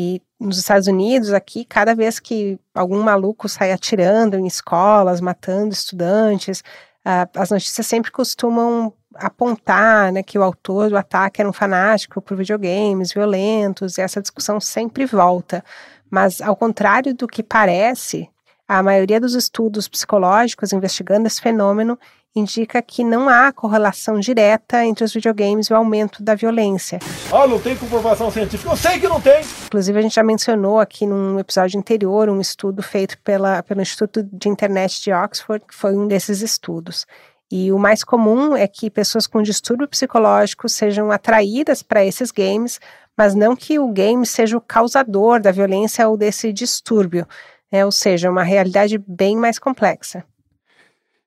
E 0.00 0.22
nos 0.38 0.58
Estados 0.58 0.86
Unidos, 0.86 1.32
aqui, 1.32 1.64
cada 1.64 1.92
vez 1.92 2.20
que 2.20 2.56
algum 2.72 3.02
maluco 3.02 3.48
sai 3.48 3.72
atirando 3.72 4.38
em 4.38 4.46
escolas, 4.46 5.20
matando 5.20 5.74
estudantes, 5.74 6.60
uh, 7.04 7.28
as 7.34 7.50
notícias 7.50 7.84
sempre 7.84 8.12
costumam 8.12 8.92
apontar 9.12 10.12
né, 10.12 10.22
que 10.22 10.38
o 10.38 10.44
autor 10.44 10.88
do 10.88 10.96
ataque 10.96 11.40
era 11.40 11.50
um 11.50 11.52
fanático 11.52 12.22
por 12.22 12.36
videogames 12.36 13.12
violentos, 13.12 13.98
e 13.98 14.00
essa 14.00 14.22
discussão 14.22 14.60
sempre 14.60 15.04
volta. 15.04 15.64
Mas, 16.08 16.40
ao 16.40 16.54
contrário 16.54 17.12
do 17.12 17.26
que 17.26 17.42
parece, 17.42 18.30
a 18.68 18.80
maioria 18.84 19.20
dos 19.20 19.34
estudos 19.34 19.88
psicológicos 19.88 20.72
investigando 20.72 21.26
esse 21.26 21.40
fenômeno 21.40 21.98
indica 22.38 22.80
que 22.80 23.04
não 23.04 23.28
há 23.28 23.52
correlação 23.52 24.18
direta 24.18 24.84
entre 24.84 25.04
os 25.04 25.12
videogames 25.12 25.66
e 25.66 25.72
o 25.72 25.76
aumento 25.76 26.22
da 26.22 26.34
violência. 26.34 26.98
Ah, 27.32 27.46
não 27.46 27.58
tem 27.58 27.76
comprovação 27.76 28.30
científica. 28.30 28.70
Eu 28.70 28.76
sei 28.76 28.98
que 28.98 29.08
não 29.08 29.20
tem. 29.20 29.42
Inclusive, 29.66 29.98
a 29.98 30.02
gente 30.02 30.14
já 30.14 30.22
mencionou 30.22 30.80
aqui 30.80 31.06
num 31.06 31.38
episódio 31.38 31.78
anterior 31.78 32.28
um 32.28 32.40
estudo 32.40 32.82
feito 32.82 33.18
pela, 33.18 33.62
pelo 33.62 33.82
Instituto 33.82 34.22
de 34.22 34.48
Internet 34.48 35.02
de 35.02 35.12
Oxford, 35.12 35.64
que 35.66 35.74
foi 35.74 35.96
um 35.96 36.06
desses 36.06 36.40
estudos. 36.40 37.06
E 37.50 37.72
o 37.72 37.78
mais 37.78 38.04
comum 38.04 38.54
é 38.54 38.68
que 38.68 38.90
pessoas 38.90 39.26
com 39.26 39.42
distúrbio 39.42 39.88
psicológico 39.88 40.68
sejam 40.68 41.10
atraídas 41.10 41.82
para 41.82 42.04
esses 42.04 42.30
games, 42.30 42.78
mas 43.16 43.34
não 43.34 43.56
que 43.56 43.78
o 43.78 43.88
game 43.88 44.24
seja 44.26 44.56
o 44.56 44.60
causador 44.60 45.40
da 45.40 45.50
violência 45.50 46.06
ou 46.08 46.16
desse 46.16 46.52
distúrbio, 46.52 47.26
né? 47.72 47.84
ou 47.84 47.90
seja, 47.90 48.30
uma 48.30 48.42
realidade 48.42 48.98
bem 48.98 49.36
mais 49.36 49.58
complexa. 49.58 50.24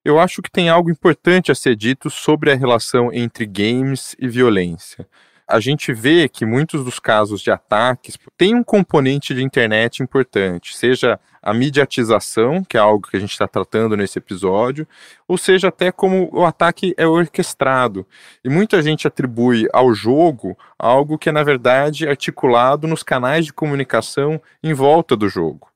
Eu 0.03 0.19
acho 0.19 0.41
que 0.41 0.51
tem 0.51 0.69
algo 0.69 0.89
importante 0.89 1.51
a 1.51 1.55
ser 1.55 1.75
dito 1.75 2.09
sobre 2.09 2.51
a 2.51 2.55
relação 2.55 3.13
entre 3.13 3.45
games 3.45 4.15
e 4.19 4.27
violência 4.27 5.07
a 5.51 5.59
gente 5.59 5.91
vê 5.91 6.29
que 6.29 6.45
muitos 6.45 6.83
dos 6.83 6.97
casos 6.97 7.41
de 7.41 7.51
ataques 7.51 8.17
têm 8.37 8.55
um 8.55 8.63
componente 8.63 9.35
de 9.35 9.43
internet 9.43 10.01
importante, 10.01 10.75
seja 10.75 11.19
a 11.41 11.53
mediatização, 11.53 12.63
que 12.63 12.77
é 12.77 12.79
algo 12.79 13.07
que 13.07 13.17
a 13.17 13.19
gente 13.19 13.31
está 13.31 13.47
tratando 13.47 13.97
nesse 13.97 14.17
episódio, 14.17 14.87
ou 15.27 15.37
seja, 15.37 15.67
até 15.67 15.91
como 15.91 16.29
o 16.31 16.45
ataque 16.45 16.93
é 16.97 17.05
orquestrado. 17.05 18.07
E 18.45 18.49
muita 18.49 18.81
gente 18.81 19.07
atribui 19.07 19.67
ao 19.73 19.93
jogo 19.93 20.57
algo 20.79 21.17
que 21.17 21.29
é, 21.29 21.31
na 21.31 21.43
verdade, 21.43 22.07
articulado 22.07 22.87
nos 22.87 23.03
canais 23.03 23.45
de 23.45 23.53
comunicação 23.53 24.41
em 24.63 24.73
volta 24.73 25.17
do 25.17 25.27
jogo. 25.27 25.70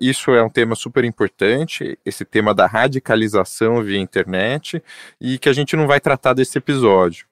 Isso 0.00 0.30
é 0.32 0.42
um 0.42 0.48
tema 0.48 0.74
super 0.74 1.04
importante, 1.04 1.98
esse 2.04 2.24
tema 2.24 2.54
da 2.54 2.66
radicalização 2.66 3.82
via 3.82 3.98
internet, 3.98 4.82
e 5.20 5.38
que 5.38 5.48
a 5.48 5.52
gente 5.52 5.76
não 5.76 5.86
vai 5.86 6.00
tratar 6.00 6.34
desse 6.34 6.58
episódio. 6.58 7.26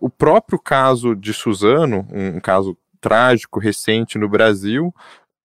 O 0.00 0.08
próprio 0.08 0.58
caso 0.58 1.14
de 1.14 1.32
Suzano, 1.32 2.06
um 2.12 2.40
caso 2.40 2.76
trágico 3.00 3.60
recente 3.60 4.18
no 4.18 4.28
Brasil, 4.28 4.94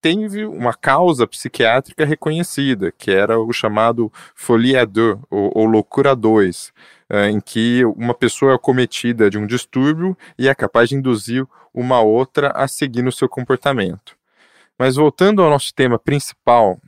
teve 0.01 0.45
uma 0.45 0.73
causa 0.73 1.27
psiquiátrica 1.27 2.05
reconhecida, 2.05 2.91
que 2.91 3.11
era 3.11 3.39
o 3.39 3.51
chamado 3.51 4.11
folie 4.33 4.85
2, 4.85 5.19
ou, 5.29 5.51
ou 5.53 5.65
loucura 5.65 6.15
2, 6.15 6.73
eh, 7.09 7.29
em 7.29 7.39
que 7.39 7.83
uma 7.85 8.13
pessoa 8.13 8.53
é 8.53 8.57
cometida 8.57 9.29
de 9.29 9.38
um 9.38 9.45
distúrbio 9.45 10.17
e 10.38 10.47
é 10.47 10.55
capaz 10.55 10.89
de 10.89 10.95
induzir 10.95 11.45
uma 11.73 12.01
outra 12.01 12.51
a 12.51 12.67
seguir 12.67 13.01
no 13.01 13.11
seu 13.11 13.27
comportamento. 13.27 14.18
Mas 14.79 14.95
voltando 14.95 15.43
ao 15.43 15.50
nosso 15.50 15.74
tema 15.75 16.00
principal, 16.00 16.79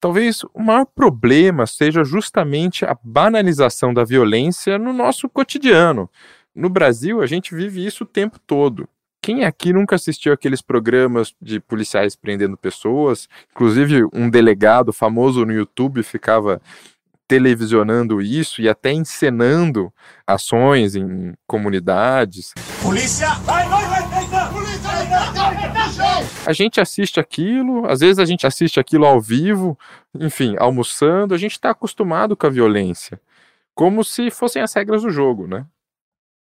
talvez 0.00 0.44
o 0.54 0.62
maior 0.62 0.86
problema 0.86 1.66
seja 1.66 2.04
justamente 2.04 2.84
a 2.84 2.96
banalização 3.02 3.92
da 3.92 4.04
violência 4.04 4.78
no 4.78 4.92
nosso 4.92 5.28
cotidiano. 5.28 6.08
No 6.54 6.70
Brasil, 6.70 7.20
a 7.20 7.26
gente 7.26 7.52
vive 7.52 7.84
isso 7.84 8.04
o 8.04 8.06
tempo 8.06 8.38
todo. 8.38 8.88
Quem 9.20 9.44
aqui 9.44 9.72
nunca 9.72 9.96
assistiu 9.96 10.32
aqueles 10.32 10.62
programas 10.62 11.34
de 11.42 11.58
policiais 11.58 12.14
prendendo 12.14 12.56
pessoas? 12.56 13.28
Inclusive, 13.50 14.04
um 14.14 14.30
delegado 14.30 14.92
famoso 14.92 15.44
no 15.44 15.52
YouTube 15.52 16.04
ficava 16.04 16.62
televisionando 17.26 18.22
isso 18.22 18.62
e 18.62 18.68
até 18.68 18.92
encenando 18.92 19.92
ações 20.24 20.94
em 20.94 21.34
comunidades. 21.44 22.52
Polícia! 22.80 23.30
Vai, 23.44 23.68
vai, 23.68 23.84
vai! 23.88 23.95
A 26.46 26.52
gente 26.52 26.80
assiste 26.80 27.18
aquilo, 27.18 27.86
às 27.86 28.00
vezes 28.00 28.18
a 28.18 28.24
gente 28.24 28.46
assiste 28.46 28.78
aquilo 28.78 29.04
ao 29.04 29.20
vivo, 29.20 29.76
enfim, 30.14 30.54
almoçando, 30.58 31.34
a 31.34 31.38
gente 31.38 31.52
está 31.52 31.70
acostumado 31.70 32.36
com 32.36 32.46
a 32.46 32.50
violência, 32.50 33.20
como 33.74 34.04
se 34.04 34.30
fossem 34.30 34.62
as 34.62 34.72
regras 34.72 35.02
do 35.02 35.10
jogo, 35.10 35.46
né? 35.46 35.66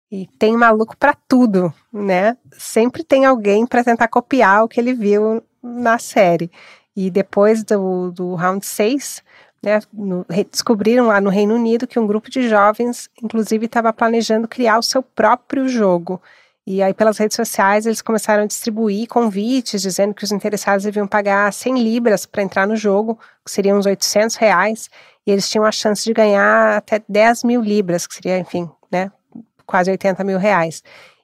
E 0.09 0.27
tem 0.37 0.57
maluco 0.57 0.95
para 0.97 1.13
tudo, 1.13 1.73
né? 1.91 2.37
Sempre 2.51 3.03
tem 3.03 3.25
alguém 3.25 3.65
para 3.65 3.83
tentar 3.83 4.07
copiar 4.07 4.63
o 4.63 4.67
que 4.67 4.79
ele 4.79 4.93
viu 4.93 5.41
na 5.63 5.97
série. 5.97 6.51
E 6.95 7.09
depois 7.09 7.63
do, 7.63 8.11
do 8.11 8.35
round 8.35 8.65
6, 8.65 9.23
né, 9.63 9.79
no, 9.93 10.25
descobriram 10.51 11.07
lá 11.07 11.21
no 11.21 11.29
Reino 11.29 11.55
Unido 11.55 11.87
que 11.87 11.99
um 11.99 12.07
grupo 12.07 12.29
de 12.29 12.49
jovens, 12.49 13.09
inclusive, 13.21 13.65
estava 13.65 13.93
planejando 13.93 14.47
criar 14.47 14.79
o 14.79 14.83
seu 14.83 15.01
próprio 15.01 15.67
jogo. 15.69 16.21
E 16.65 16.81
aí, 16.83 16.93
pelas 16.93 17.17
redes 17.17 17.35
sociais, 17.35 17.87
eles 17.87 18.01
começaram 18.01 18.43
a 18.43 18.45
distribuir 18.45 19.07
convites 19.07 19.81
dizendo 19.81 20.13
que 20.13 20.23
os 20.23 20.31
interessados 20.31 20.83
deviam 20.83 21.07
pagar 21.07 21.51
100 21.51 21.81
libras 21.81 22.25
para 22.25 22.43
entrar 22.43 22.67
no 22.67 22.75
jogo, 22.75 23.19
que 23.43 23.51
seriam 23.51 23.79
uns 23.79 23.87
800 23.87 24.35
reais, 24.35 24.89
e 25.25 25.31
eles 25.31 25.49
tinham 25.49 25.65
a 25.65 25.71
chance 25.71 26.03
de 26.03 26.13
ganhar 26.13 26.77
até 26.77 27.01
10 27.09 27.43
mil 27.43 27.61
libras, 27.61 28.05
que 28.05 28.13
seria, 28.13 28.37
enfim, 28.37 28.69
né, 28.91 29.11
quase 29.65 29.89
80 29.89 30.23
mil 30.23 30.37
reais. 30.37 30.83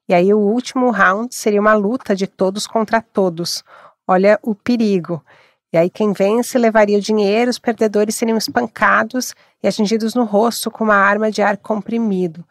E 0.10 0.13
aí 0.13 0.34
o 0.34 0.39
último 0.39 0.89
round 0.89 1.36
seria 1.36 1.62
uma 1.62 1.74
luta 1.74 2.15
de 2.15 2.25
todos 2.25 2.65
contra 2.65 3.01
todos. 3.01 3.63
Olha 4.08 4.39
o 4.41 4.56
perigo. 4.56 5.24
E 5.72 5.77
aí 5.77 5.89
quem 5.89 6.13
vence 6.13 6.58
levaria 6.58 6.98
o 6.98 7.01
dinheiro, 7.01 7.51
os 7.51 7.60
perdedores 7.60 8.15
seriam 8.15 8.38
espancados 8.38 9.36
e 9.62 9.67
atingidos 9.67 10.15
no 10.15 10.24
rosto 10.24 10.72
com 10.72 10.86
uma 10.86 10.96
arma 10.96 11.29
de 11.29 11.41
ar 11.41 11.58
comprimido. 11.58 12.46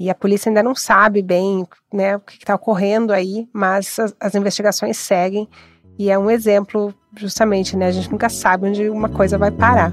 E 0.00 0.08
a 0.08 0.14
polícia 0.14 0.48
ainda 0.48 0.62
não 0.62 0.74
sabe 0.74 1.20
bem 1.20 1.66
né, 1.92 2.16
o 2.16 2.20
que 2.20 2.38
está 2.38 2.54
ocorrendo 2.54 3.12
aí, 3.12 3.46
mas 3.52 3.98
as, 3.98 4.16
as, 4.18 4.34
investigações 4.34 4.96
seguem 4.96 5.46
e 5.98 6.10
é 6.10 6.18
um 6.18 6.30
exemplo 6.30 6.94
justamente, 7.14 7.76
né? 7.76 7.88
A 7.88 7.92
gente 7.92 8.10
nunca 8.10 8.30
sabe 8.30 8.66
onde 8.66 8.88
uma 8.88 9.10
coisa 9.10 9.36
vai 9.36 9.50
parar. 9.50 9.92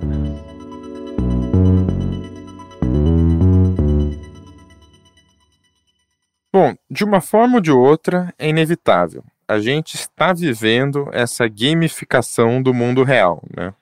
Bom, 6.53 6.73
de 6.89 7.03
uma 7.03 7.19
forma 7.19 7.55
ou 7.55 7.61
de 7.61 7.73
outra, 7.73 8.33
é 8.39 8.47
inevitável. 8.47 9.25
A 9.45 9.59
gente 9.59 9.95
está 9.95 10.31
vivendo 10.31 11.09
essa 11.11 11.49
gamificação 11.49 12.63
do 12.63 12.73
mundo 12.73 13.03
real, 13.03 13.43
né? 13.53 13.73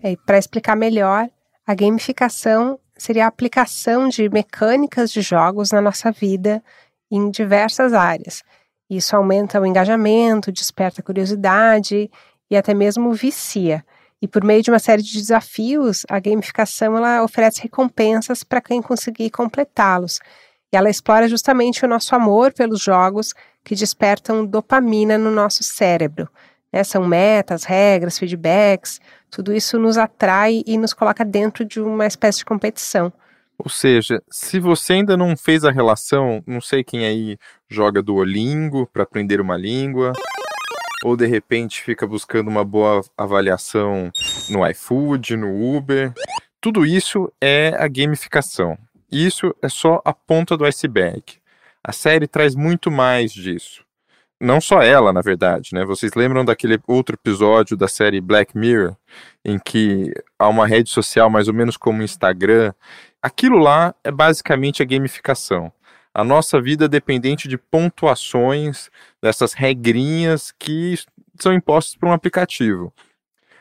É, 0.00 0.14
Para 0.24 0.38
explicar 0.38 0.76
melhor, 0.76 1.28
a 1.66 1.74
gamificação 1.74 2.78
seria 3.02 3.24
a 3.24 3.28
aplicação 3.28 4.08
de 4.08 4.28
mecânicas 4.28 5.10
de 5.10 5.20
jogos 5.20 5.72
na 5.72 5.80
nossa 5.80 6.12
vida 6.12 6.62
em 7.10 7.30
diversas 7.30 7.92
áreas. 7.92 8.44
Isso 8.88 9.16
aumenta 9.16 9.60
o 9.60 9.66
engajamento, 9.66 10.52
desperta 10.52 11.02
curiosidade 11.02 12.08
e 12.48 12.56
até 12.56 12.72
mesmo 12.72 13.12
vicia. 13.12 13.84
E 14.20 14.28
por 14.28 14.44
meio 14.44 14.62
de 14.62 14.70
uma 14.70 14.78
série 14.78 15.02
de 15.02 15.18
desafios, 15.18 16.06
a 16.08 16.20
gamificação 16.20 16.96
ela 16.96 17.24
oferece 17.24 17.62
recompensas 17.62 18.44
para 18.44 18.60
quem 18.60 18.80
conseguir 18.80 19.30
completá-los. 19.30 20.20
E 20.72 20.76
ela 20.76 20.88
explora 20.88 21.26
justamente 21.26 21.84
o 21.84 21.88
nosso 21.88 22.14
amor 22.14 22.52
pelos 22.52 22.80
jogos 22.80 23.34
que 23.64 23.74
despertam 23.74 24.46
dopamina 24.46 25.18
no 25.18 25.32
nosso 25.32 25.64
cérebro. 25.64 26.28
Né? 26.72 26.82
São 26.84 27.06
metas, 27.06 27.64
regras, 27.64 28.18
feedbacks, 28.18 29.00
tudo 29.30 29.52
isso 29.52 29.78
nos 29.78 29.98
atrai 29.98 30.62
e 30.66 30.78
nos 30.78 30.92
coloca 30.92 31.24
dentro 31.24 31.64
de 31.64 31.80
uma 31.80 32.06
espécie 32.06 32.38
de 32.38 32.44
competição. 32.44 33.12
Ou 33.58 33.70
seja, 33.70 34.20
se 34.30 34.58
você 34.58 34.94
ainda 34.94 35.16
não 35.16 35.36
fez 35.36 35.64
a 35.64 35.70
relação, 35.70 36.42
não 36.46 36.60
sei 36.60 36.82
quem 36.82 37.04
aí 37.06 37.38
joga 37.68 38.02
Duolingo 38.02 38.88
para 38.92 39.04
aprender 39.04 39.40
uma 39.40 39.56
língua, 39.56 40.12
ou 41.04 41.16
de 41.16 41.26
repente 41.26 41.82
fica 41.82 42.06
buscando 42.06 42.48
uma 42.48 42.64
boa 42.64 43.02
avaliação 43.16 44.10
no 44.48 44.66
iFood, 44.68 45.36
no 45.36 45.76
Uber, 45.76 46.12
tudo 46.60 46.86
isso 46.86 47.32
é 47.40 47.74
a 47.78 47.88
gamificação. 47.88 48.78
Isso 49.10 49.54
é 49.60 49.68
só 49.68 50.00
a 50.04 50.12
ponta 50.12 50.56
do 50.56 50.64
iceberg. 50.64 51.22
A 51.84 51.92
série 51.92 52.26
traz 52.26 52.54
muito 52.54 52.90
mais 52.90 53.32
disso. 53.32 53.81
Não 54.42 54.60
só 54.60 54.82
ela, 54.82 55.12
na 55.12 55.20
verdade, 55.20 55.70
né? 55.72 55.84
Vocês 55.84 56.12
lembram 56.14 56.44
daquele 56.44 56.78
outro 56.86 57.14
episódio 57.14 57.76
da 57.76 57.86
série 57.86 58.20
Black 58.20 58.58
Mirror, 58.58 58.96
em 59.44 59.58
que 59.58 60.12
há 60.38 60.48
uma 60.48 60.66
rede 60.66 60.90
social 60.90 61.30
mais 61.30 61.46
ou 61.46 61.54
menos 61.54 61.76
como 61.76 62.00
o 62.00 62.04
Instagram, 62.04 62.72
Aquilo 63.22 63.58
lá 63.58 63.94
é 64.02 64.10
basicamente 64.10 64.82
a 64.82 64.84
gamificação. 64.84 65.72
A 66.12 66.24
nossa 66.24 66.60
vida 66.60 66.86
é 66.86 66.88
dependente 66.88 67.46
de 67.46 67.56
pontuações, 67.56 68.90
dessas 69.22 69.52
regrinhas 69.52 70.52
que 70.58 70.98
são 71.38 71.54
impostas 71.54 71.94
por 71.94 72.08
um 72.08 72.12
aplicativo. 72.12 72.92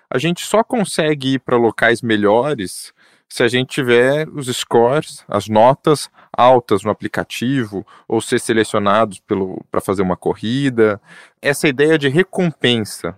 A 0.10 0.18
gente 0.18 0.44
só 0.44 0.64
consegue 0.64 1.36
ir 1.36 1.40
para 1.40 1.58
locais 1.58 2.02
melhores 2.02 2.92
se 3.32 3.44
a 3.44 3.48
gente 3.48 3.70
tiver 3.70 4.28
os 4.28 4.48
scores, 4.48 5.24
as 5.26 5.48
notas 5.48 6.10
altas 6.34 6.84
no 6.84 6.92
aplicativo, 6.92 7.88
ou 8.06 8.20
ser 8.20 8.42
selecionados 8.42 9.24
para 9.72 9.80
fazer 9.80 10.02
uma 10.02 10.18
corrida. 10.18 11.00
Essa 11.42 11.70
ideia 11.70 11.98
de 11.98 12.10
recompensa 12.10 13.18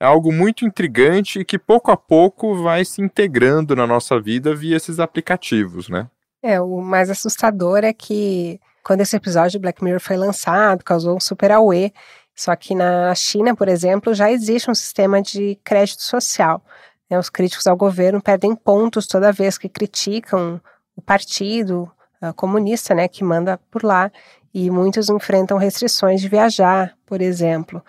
é 0.00 0.06
algo 0.06 0.32
muito 0.32 0.64
intrigante 0.64 1.40
e 1.40 1.44
que 1.44 1.58
pouco 1.58 1.90
a 1.90 1.96
pouco 1.96 2.54
vai 2.62 2.86
se 2.86 3.02
integrando 3.02 3.76
na 3.76 3.86
nossa 3.86 4.18
vida 4.18 4.54
via 4.54 4.78
esses 4.78 4.98
aplicativos, 4.98 5.90
né? 5.90 6.08
É, 6.42 6.58
o 6.58 6.80
mais 6.80 7.10
assustador 7.10 7.84
é 7.84 7.92
que 7.92 8.58
quando 8.82 9.02
esse 9.02 9.14
episódio 9.14 9.50
de 9.50 9.58
Black 9.58 9.84
Mirror 9.84 10.00
foi 10.00 10.16
lançado, 10.16 10.82
causou 10.82 11.14
um 11.14 11.20
super 11.20 11.52
auê. 11.52 11.92
Só 12.34 12.56
que 12.56 12.74
na 12.74 13.14
China, 13.14 13.54
por 13.54 13.68
exemplo, 13.68 14.14
já 14.14 14.32
existe 14.32 14.70
um 14.70 14.74
sistema 14.74 15.20
de 15.20 15.58
crédito 15.62 16.00
social. 16.00 16.64
Né? 17.10 17.18
Os 17.18 17.28
críticos 17.28 17.66
ao 17.66 17.76
governo 17.76 18.22
perdem 18.22 18.54
pontos 18.54 19.06
toda 19.06 19.32
vez 19.32 19.58
que 19.58 19.68
criticam 19.68 20.60
o 20.94 21.02
partido 21.02 21.90
uh, 22.22 22.32
comunista, 22.34 22.94
né, 22.94 23.08
que 23.08 23.24
manda 23.24 23.58
por 23.70 23.82
lá. 23.82 24.10
E 24.52 24.70
muitos 24.70 25.08
enfrentam 25.08 25.58
restrições 25.58 26.20
de 26.20 26.28
viajar, 26.28 26.94
por 27.06 27.20
exemplo. 27.20 27.82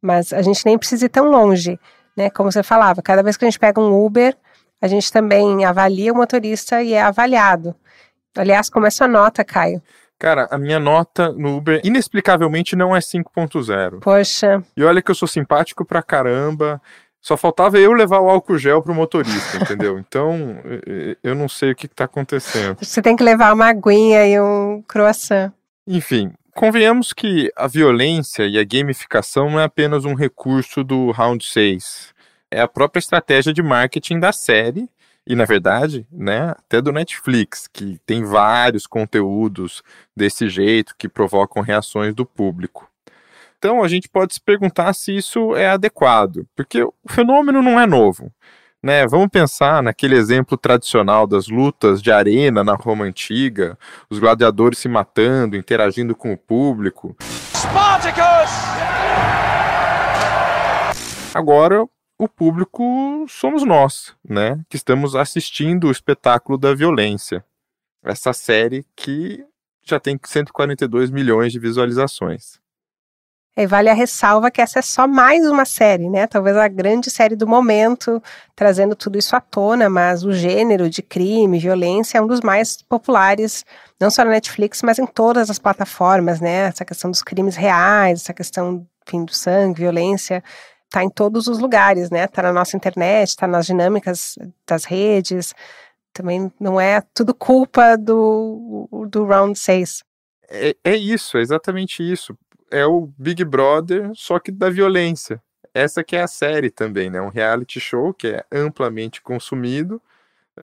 Mas 0.00 0.32
a 0.32 0.42
gente 0.42 0.64
nem 0.64 0.78
precisa 0.78 1.06
ir 1.06 1.08
tão 1.08 1.30
longe, 1.30 1.78
né? 2.16 2.28
Como 2.30 2.50
você 2.50 2.62
falava, 2.62 3.02
cada 3.02 3.22
vez 3.22 3.36
que 3.36 3.44
a 3.44 3.48
gente 3.48 3.58
pega 3.58 3.80
um 3.80 4.04
Uber, 4.04 4.36
a 4.80 4.88
gente 4.88 5.12
também 5.12 5.64
avalia 5.64 6.12
o 6.12 6.16
motorista 6.16 6.82
e 6.82 6.92
é 6.92 7.02
avaliado. 7.02 7.74
Aliás, 8.36 8.68
como 8.68 8.86
é 8.86 8.90
sua 8.90 9.08
nota, 9.08 9.44
Caio? 9.44 9.82
Cara, 10.18 10.48
a 10.50 10.58
minha 10.58 10.80
nota 10.80 11.32
no 11.32 11.56
Uber 11.56 11.80
inexplicavelmente 11.84 12.74
não 12.74 12.94
é 12.94 12.98
5.0. 12.98 14.00
Poxa. 14.00 14.62
E 14.76 14.82
olha 14.82 15.00
que 15.00 15.10
eu 15.10 15.14
sou 15.14 15.28
simpático 15.28 15.84
pra 15.84 16.02
caramba. 16.02 16.82
Só 17.28 17.36
faltava 17.36 17.78
eu 17.78 17.92
levar 17.92 18.20
o 18.20 18.30
álcool 18.30 18.56
gel 18.56 18.80
pro 18.80 18.94
motorista, 18.94 19.58
entendeu? 19.58 19.98
Então, 19.98 20.56
eu 21.22 21.34
não 21.34 21.46
sei 21.46 21.72
o 21.72 21.76
que, 21.76 21.86
que 21.86 21.94
tá 21.94 22.04
acontecendo. 22.04 22.78
Você 22.80 23.02
tem 23.02 23.14
que 23.14 23.22
levar 23.22 23.52
uma 23.52 23.66
aguinha 23.66 24.26
e 24.26 24.40
um 24.40 24.82
croissant. 24.88 25.52
Enfim, 25.86 26.32
Convenhamos 26.54 27.12
que 27.12 27.52
a 27.54 27.68
violência 27.68 28.44
e 28.44 28.58
a 28.58 28.64
gamificação 28.64 29.48
não 29.48 29.60
é 29.60 29.64
apenas 29.64 30.04
um 30.04 30.14
recurso 30.14 30.82
do 30.82 31.12
Round 31.12 31.44
6. 31.44 32.12
É 32.50 32.60
a 32.60 32.66
própria 32.66 32.98
estratégia 32.98 33.52
de 33.52 33.62
marketing 33.62 34.18
da 34.18 34.32
série 34.32 34.88
e, 35.24 35.36
na 35.36 35.44
verdade, 35.44 36.04
né, 36.10 36.50
até 36.50 36.80
do 36.80 36.90
Netflix, 36.90 37.68
que 37.72 38.00
tem 38.04 38.24
vários 38.24 38.88
conteúdos 38.88 39.82
desse 40.16 40.48
jeito 40.48 40.96
que 40.98 41.08
provocam 41.08 41.62
reações 41.62 42.12
do 42.12 42.26
público. 42.26 42.87
Então, 43.58 43.82
a 43.82 43.88
gente 43.88 44.08
pode 44.08 44.34
se 44.34 44.40
perguntar 44.40 44.92
se 44.92 45.16
isso 45.16 45.56
é 45.56 45.68
adequado, 45.68 46.46
porque 46.54 46.80
o 46.80 46.94
fenômeno 47.08 47.60
não 47.60 47.78
é 47.78 47.86
novo. 47.86 48.32
Né, 48.80 49.04
vamos 49.08 49.26
pensar 49.26 49.82
naquele 49.82 50.14
exemplo 50.14 50.56
tradicional 50.56 51.26
das 51.26 51.48
lutas 51.48 52.00
de 52.00 52.12
arena 52.12 52.62
na 52.62 52.76
Roma 52.76 53.04
antiga, 53.04 53.76
os 54.08 54.20
gladiadores 54.20 54.78
se 54.78 54.88
matando, 54.88 55.56
interagindo 55.56 56.14
com 56.14 56.32
o 56.32 56.38
público. 56.38 57.16
Spartacus! 57.52 58.52
Agora, 61.34 61.84
o 62.16 62.28
público 62.28 63.26
somos 63.28 63.64
nós, 63.64 64.14
né, 64.24 64.60
que 64.68 64.76
estamos 64.76 65.16
assistindo 65.16 65.88
o 65.88 65.90
espetáculo 65.90 66.56
da 66.56 66.72
violência. 66.72 67.44
Essa 68.04 68.32
série 68.32 68.86
que 68.94 69.44
já 69.84 69.98
tem 69.98 70.16
142 70.22 71.10
milhões 71.10 71.52
de 71.52 71.58
visualizações. 71.58 72.60
E 73.58 73.66
vale 73.66 73.90
a 73.90 73.92
ressalva 73.92 74.52
que 74.52 74.60
essa 74.60 74.78
é 74.78 74.82
só 74.82 75.04
mais 75.08 75.44
uma 75.44 75.64
série, 75.64 76.08
né? 76.08 76.28
Talvez 76.28 76.56
a 76.56 76.68
grande 76.68 77.10
série 77.10 77.34
do 77.34 77.44
momento, 77.44 78.22
trazendo 78.54 78.94
tudo 78.94 79.18
isso 79.18 79.34
à 79.34 79.40
tona, 79.40 79.90
mas 79.90 80.22
o 80.22 80.32
gênero 80.32 80.88
de 80.88 81.02
crime, 81.02 81.58
violência 81.58 82.18
é 82.18 82.22
um 82.22 82.28
dos 82.28 82.40
mais 82.40 82.80
populares, 82.82 83.66
não 83.98 84.12
só 84.12 84.24
na 84.24 84.30
Netflix, 84.30 84.80
mas 84.82 85.00
em 85.00 85.06
todas 85.06 85.50
as 85.50 85.58
plataformas, 85.58 86.40
né? 86.40 86.68
Essa 86.68 86.84
questão 86.84 87.10
dos 87.10 87.20
crimes 87.20 87.56
reais, 87.56 88.20
essa 88.20 88.32
questão, 88.32 88.86
enfim, 89.04 89.24
do 89.24 89.34
sangue, 89.34 89.80
violência, 89.80 90.40
tá 90.88 91.02
em 91.02 91.10
todos 91.10 91.48
os 91.48 91.58
lugares, 91.58 92.10
né? 92.10 92.28
Tá 92.28 92.42
na 92.42 92.52
nossa 92.52 92.76
internet, 92.76 93.36
tá 93.36 93.48
nas 93.48 93.66
dinâmicas 93.66 94.38
das 94.64 94.84
redes. 94.84 95.52
Também 96.12 96.52
não 96.60 96.80
é 96.80 97.02
tudo 97.12 97.34
culpa 97.34 97.96
do, 97.96 98.88
do 99.10 99.24
Round 99.24 99.58
6. 99.58 100.04
É, 100.48 100.76
é 100.84 100.96
isso, 100.96 101.36
é 101.36 101.40
exatamente 101.40 102.08
isso 102.08 102.38
é 102.70 102.86
o 102.86 103.10
Big 103.18 103.44
Brother, 103.44 104.10
só 104.14 104.38
que 104.38 104.50
da 104.50 104.70
violência. 104.70 105.40
Essa 105.74 106.02
que 106.02 106.16
é 106.16 106.22
a 106.22 106.26
série 106.26 106.70
também, 106.70 107.10
né? 107.10 107.20
Um 107.20 107.28
reality 107.28 107.78
show 107.78 108.12
que 108.12 108.28
é 108.28 108.44
amplamente 108.50 109.20
consumido. 109.20 110.00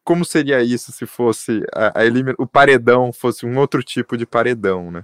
Como 0.03 0.25
seria 0.25 0.61
isso 0.61 0.91
se 0.91 1.05
fosse 1.05 1.63
a, 1.73 1.87
a 1.87 2.03
o 2.37 2.45
paredão 2.45 3.13
fosse 3.13 3.45
um 3.45 3.57
outro 3.57 3.81
tipo 3.81 4.17
de 4.17 4.25
paredão, 4.25 4.91
né? 4.91 5.03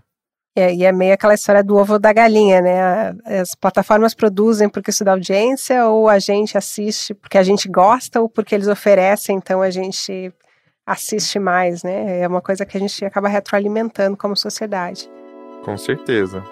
É, 0.54 0.74
e 0.74 0.84
é 0.84 0.92
meio 0.92 1.14
aquela 1.14 1.34
história 1.34 1.64
do 1.64 1.78
ovo 1.78 1.98
da 1.98 2.12
galinha, 2.12 2.60
né? 2.60 3.16
As 3.40 3.56
plataformas 3.56 4.14
produzem 4.14 4.68
porque 4.68 4.90
isso 4.90 5.06
dá 5.06 5.12
audiência, 5.12 5.88
ou 5.88 6.10
a 6.10 6.20
gente 6.20 6.58
assiste 6.58 7.14
porque 7.14 7.38
a 7.38 7.44
gente 7.44 7.70
gosta, 7.70 8.20
ou 8.20 8.28
porque 8.28 8.54
eles 8.54 8.68
oferecem, 8.68 9.38
então 9.38 9.62
a 9.62 9.70
gente 9.70 10.34
assiste 10.86 11.40
mais, 11.40 11.84
né? 11.84 12.20
É 12.20 12.28
uma 12.28 12.42
coisa 12.42 12.66
que 12.66 12.76
a 12.76 12.80
gente 12.80 13.06
acaba 13.06 13.30
retroalimentando 13.30 14.18
como 14.18 14.36
sociedade. 14.36 15.10
Com 15.64 15.78
certeza. 15.78 16.44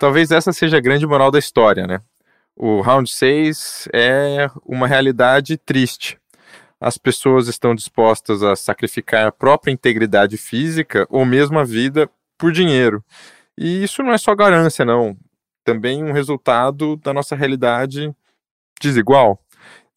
Talvez 0.00 0.30
essa 0.30 0.50
seja 0.50 0.78
a 0.78 0.80
grande 0.80 1.06
moral 1.06 1.30
da 1.30 1.38
história, 1.38 1.86
né? 1.86 2.00
O 2.56 2.80
Round 2.80 3.10
6 3.10 3.86
é 3.92 4.50
uma 4.64 4.86
realidade 4.86 5.58
triste. 5.58 6.18
As 6.80 6.96
pessoas 6.96 7.48
estão 7.48 7.74
dispostas 7.74 8.42
a 8.42 8.56
sacrificar 8.56 9.26
a 9.26 9.30
própria 9.30 9.70
integridade 9.70 10.38
física 10.38 11.06
ou 11.10 11.26
mesmo 11.26 11.58
a 11.58 11.64
vida 11.64 12.08
por 12.38 12.50
dinheiro. 12.50 13.04
E 13.58 13.84
isso 13.84 14.02
não 14.02 14.14
é 14.14 14.16
só 14.16 14.34
ganância, 14.34 14.86
não. 14.86 15.14
Também 15.64 16.02
um 16.02 16.12
resultado 16.12 16.96
da 16.96 17.12
nossa 17.12 17.36
realidade 17.36 18.10
desigual. 18.80 19.38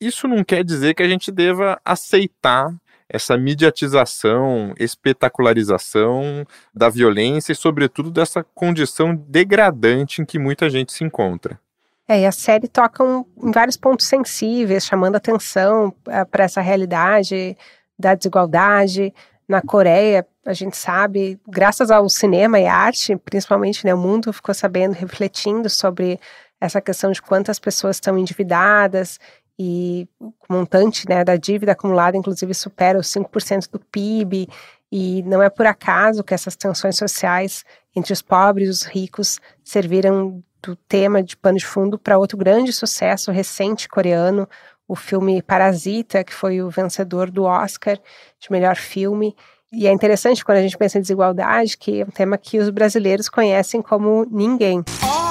Isso 0.01 0.27
não 0.27 0.43
quer 0.43 0.65
dizer 0.65 0.95
que 0.95 1.03
a 1.03 1.07
gente 1.07 1.31
deva 1.31 1.79
aceitar 1.85 2.75
essa 3.13 3.37
mediatização, 3.37 4.73
espetacularização 4.79 6.45
da 6.73 6.89
violência 6.89 7.51
e, 7.51 7.55
sobretudo, 7.55 8.09
dessa 8.09 8.43
condição 8.43 9.15
degradante 9.15 10.19
em 10.19 10.25
que 10.25 10.39
muita 10.39 10.67
gente 10.67 10.91
se 10.91 11.03
encontra. 11.03 11.59
É, 12.07 12.21
e 12.21 12.25
a 12.25 12.31
série 12.31 12.67
toca 12.67 13.03
um, 13.03 13.23
em 13.37 13.51
vários 13.51 13.77
pontos 13.77 14.07
sensíveis, 14.07 14.83
chamando 14.83 15.15
atenção 15.15 15.93
é, 16.07 16.25
para 16.25 16.43
essa 16.43 16.59
realidade 16.59 17.55
da 17.97 18.15
desigualdade. 18.15 19.13
Na 19.47 19.61
Coreia, 19.61 20.25
a 20.43 20.53
gente 20.53 20.75
sabe, 20.75 21.39
graças 21.47 21.91
ao 21.91 22.09
cinema 22.09 22.59
e 22.59 22.65
arte, 22.65 23.15
principalmente, 23.17 23.85
né, 23.85 23.93
o 23.93 23.97
mundo 23.97 24.33
ficou 24.33 24.55
sabendo, 24.55 24.93
refletindo 24.93 25.69
sobre 25.69 26.19
essa 26.59 26.81
questão 26.81 27.11
de 27.11 27.21
quantas 27.21 27.59
pessoas 27.59 27.97
estão 27.97 28.17
endividadas 28.17 29.19
e 29.57 30.07
o 30.19 30.33
montante 30.49 31.07
né, 31.07 31.23
da 31.23 31.35
dívida 31.35 31.73
acumulada, 31.73 32.17
inclusive, 32.17 32.53
supera 32.53 32.97
os 32.97 33.07
5% 33.07 33.69
do 33.71 33.79
PIB, 33.79 34.47
e 34.91 35.23
não 35.23 35.41
é 35.41 35.49
por 35.49 35.65
acaso 35.65 36.23
que 36.23 36.33
essas 36.33 36.55
tensões 36.55 36.97
sociais 36.97 37.65
entre 37.95 38.13
os 38.13 38.21
pobres 38.21 38.67
e 38.67 38.71
os 38.71 38.83
ricos 38.83 39.39
serviram 39.63 40.43
do 40.61 40.75
tema 40.75 41.21
de 41.21 41.35
pano 41.35 41.57
de 41.57 41.65
fundo 41.65 41.97
para 41.97 42.17
outro 42.17 42.37
grande 42.37 42.71
sucesso 42.71 43.31
recente 43.31 43.89
coreano, 43.89 44.47
o 44.87 44.95
filme 44.95 45.41
Parasita, 45.41 46.23
que 46.23 46.33
foi 46.33 46.61
o 46.61 46.69
vencedor 46.69 47.29
do 47.29 47.43
Oscar 47.43 47.97
de 48.39 48.51
melhor 48.51 48.75
filme. 48.75 49.35
E 49.71 49.87
é 49.87 49.91
interessante 49.91 50.45
quando 50.45 50.59
a 50.59 50.61
gente 50.61 50.77
pensa 50.77 50.99
em 50.99 51.01
desigualdade, 51.01 51.77
que 51.77 52.01
é 52.01 52.05
um 52.05 52.11
tema 52.11 52.37
que 52.37 52.59
os 52.59 52.69
brasileiros 52.69 53.27
conhecem 53.27 53.81
como 53.81 54.25
ninguém. 54.29 54.83
Oh, 55.03 55.22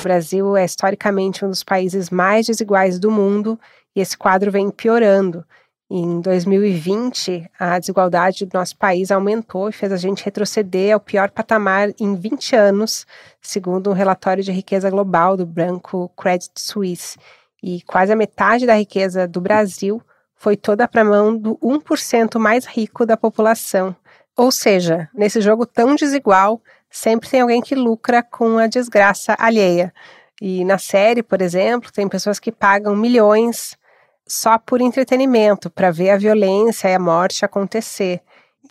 O 0.00 0.02
Brasil 0.02 0.56
é 0.56 0.64
historicamente 0.64 1.44
um 1.44 1.50
dos 1.50 1.62
países 1.62 2.08
mais 2.08 2.46
desiguais 2.46 2.98
do 2.98 3.10
mundo 3.10 3.60
e 3.94 4.00
esse 4.00 4.16
quadro 4.16 4.50
vem 4.50 4.70
piorando. 4.70 5.44
Em 5.90 6.22
2020, 6.22 7.50
a 7.58 7.78
desigualdade 7.78 8.46
do 8.46 8.56
nosso 8.56 8.78
país 8.78 9.10
aumentou 9.10 9.68
e 9.68 9.72
fez 9.72 9.92
a 9.92 9.98
gente 9.98 10.24
retroceder 10.24 10.94
ao 10.94 11.00
pior 11.00 11.30
patamar 11.30 11.90
em 12.00 12.14
20 12.14 12.56
anos, 12.56 13.06
segundo 13.42 13.90
um 13.90 13.92
relatório 13.92 14.42
de 14.42 14.50
riqueza 14.50 14.88
global 14.88 15.36
do 15.36 15.44
Branco 15.44 16.10
Credit 16.16 16.52
Suisse. 16.56 17.18
E 17.62 17.82
quase 17.82 18.10
a 18.10 18.16
metade 18.16 18.64
da 18.64 18.76
riqueza 18.76 19.28
do 19.28 19.40
Brasil 19.40 20.00
foi 20.34 20.56
toda 20.56 20.88
para 20.88 21.02
a 21.02 21.04
mão 21.04 21.36
do 21.36 21.58
1% 21.58 22.38
mais 22.38 22.64
rico 22.64 23.04
da 23.04 23.18
população. 23.18 23.94
Ou 24.34 24.50
seja, 24.50 25.10
nesse 25.12 25.42
jogo 25.42 25.66
tão 25.66 25.94
desigual, 25.94 26.62
sempre 26.90 27.28
tem 27.28 27.40
alguém 27.40 27.60
que 27.62 27.74
lucra 27.74 28.22
com 28.22 28.58
a 28.58 28.66
desgraça 28.66 29.36
alheia. 29.38 29.92
E 30.40 30.64
na 30.64 30.78
série, 30.78 31.22
por 31.22 31.40
exemplo, 31.40 31.92
tem 31.92 32.08
pessoas 32.08 32.40
que 32.40 32.50
pagam 32.50 32.96
milhões 32.96 33.78
só 34.26 34.58
por 34.58 34.80
entretenimento, 34.80 35.68
para 35.68 35.90
ver 35.90 36.10
a 36.10 36.16
violência 36.16 36.88
e 36.88 36.94
a 36.94 36.98
morte 36.98 37.44
acontecer. 37.44 38.20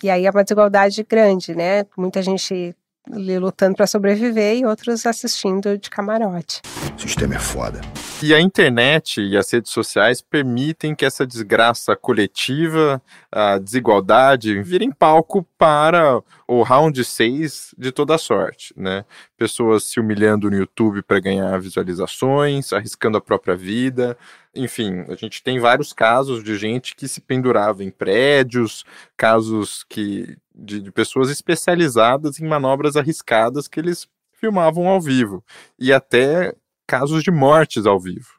E 0.02 0.10
aí 0.10 0.26
é 0.26 0.32
uma 0.32 0.44
desigualdade 0.44 1.04
grande, 1.04 1.54
né? 1.54 1.86
Muita 1.98 2.22
gente 2.22 2.76
lutando 3.10 3.76
para 3.76 3.88
sobreviver 3.88 4.58
e 4.58 4.66
outros 4.66 5.06
assistindo 5.06 5.78
de 5.78 5.90
camarote. 5.90 6.62
O 6.96 7.02
sistema 7.02 7.36
é 7.36 7.40
foda. 7.40 7.82
E 8.22 8.34
a 8.34 8.42
internet 8.42 9.22
e 9.22 9.38
as 9.38 9.50
redes 9.50 9.72
sociais 9.72 10.22
permitem 10.22 10.94
que 10.94 11.06
essa 11.06 11.26
desgraça 11.26 11.96
coletiva, 11.96 13.02
a 13.32 13.58
desigualdade, 13.58 14.62
virem 14.62 14.92
palco 14.92 15.48
para 15.58 16.22
o 16.46 16.62
round 16.62 17.02
6 17.02 17.76
de 17.78 17.94
toda 17.94 18.18
sorte, 18.18 18.74
né? 18.76 19.06
Pessoas 19.38 19.86
se 19.86 20.02
humilhando 20.02 20.50
no 20.50 20.58
YouTube 20.58 21.02
para 21.02 21.22
ganhar 21.22 21.58
visualizações, 21.62 22.74
arriscando 22.74 23.18
a 23.18 23.22
própria 23.22 23.56
vida. 23.56 24.18
Enfim, 24.54 25.06
a 25.08 25.16
gente 25.16 25.42
tem 25.42 25.58
vários 25.58 25.94
casos 25.94 26.44
de 26.44 26.58
gente 26.58 26.98
que 26.98 27.08
se 27.08 27.22
pendurava 27.22 27.86
em 27.86 27.90
prédios, 27.90 28.84
casos 29.16 29.86
que 29.88 30.38
de, 30.54 30.82
de 30.82 30.92
pessoas 30.92 31.30
especializadas 31.30 32.38
em 32.42 32.46
manobras 32.46 32.98
arriscadas 32.98 33.66
que 33.66 33.80
eles 33.80 34.10
filmavam 34.34 34.90
ao 34.90 35.00
vivo. 35.00 35.42
E 35.80 35.94
até 35.94 36.54
casos 36.90 37.22
de 37.22 37.30
mortes 37.30 37.86
ao 37.86 38.00
vivo. 38.00 38.30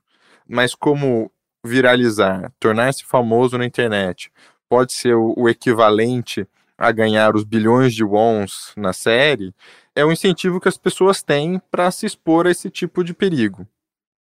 Mas 0.49 0.75
como 0.75 1.31
viralizar, 1.65 2.53
tornar-se 2.59 3.05
famoso 3.05 3.57
na 3.57 3.65
internet, 3.65 4.29
pode 4.69 4.93
ser 4.93 5.15
o, 5.15 5.33
o 5.37 5.49
equivalente 5.49 6.45
a 6.77 6.91
ganhar 6.91 7.37
os 7.37 7.45
bilhões 7.45 7.95
de 7.95 8.03
wons 8.03 8.73
na 8.77 8.93
série, 8.93 9.55
é 9.95 10.05
um 10.05 10.11
incentivo 10.11 10.61
que 10.61 10.69
as 10.69 10.77
pessoas 10.77 11.23
têm 11.23 11.61
para 11.71 11.91
se 11.93 12.07
expor 12.07 12.47
a 12.47 12.51
esse 12.51 12.69
tipo 12.69 13.05
de 13.05 13.15
perigo. 13.15 13.69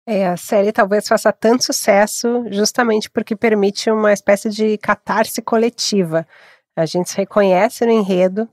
É, 0.05 0.27
a 0.27 0.37
série 0.37 0.71
talvez 0.71 1.07
faça 1.07 1.31
tanto 1.31 1.65
sucesso 1.65 2.45
justamente 2.51 3.09
porque 3.09 3.35
permite 3.35 3.89
uma 3.89 4.13
espécie 4.13 4.49
de 4.49 4.77
catarse 4.77 5.41
coletiva. 5.41 6.27
A 6.75 6.85
gente 6.85 7.09
se 7.09 7.17
reconhece 7.17 7.85
no 7.85 7.91
enredo, 7.91 8.47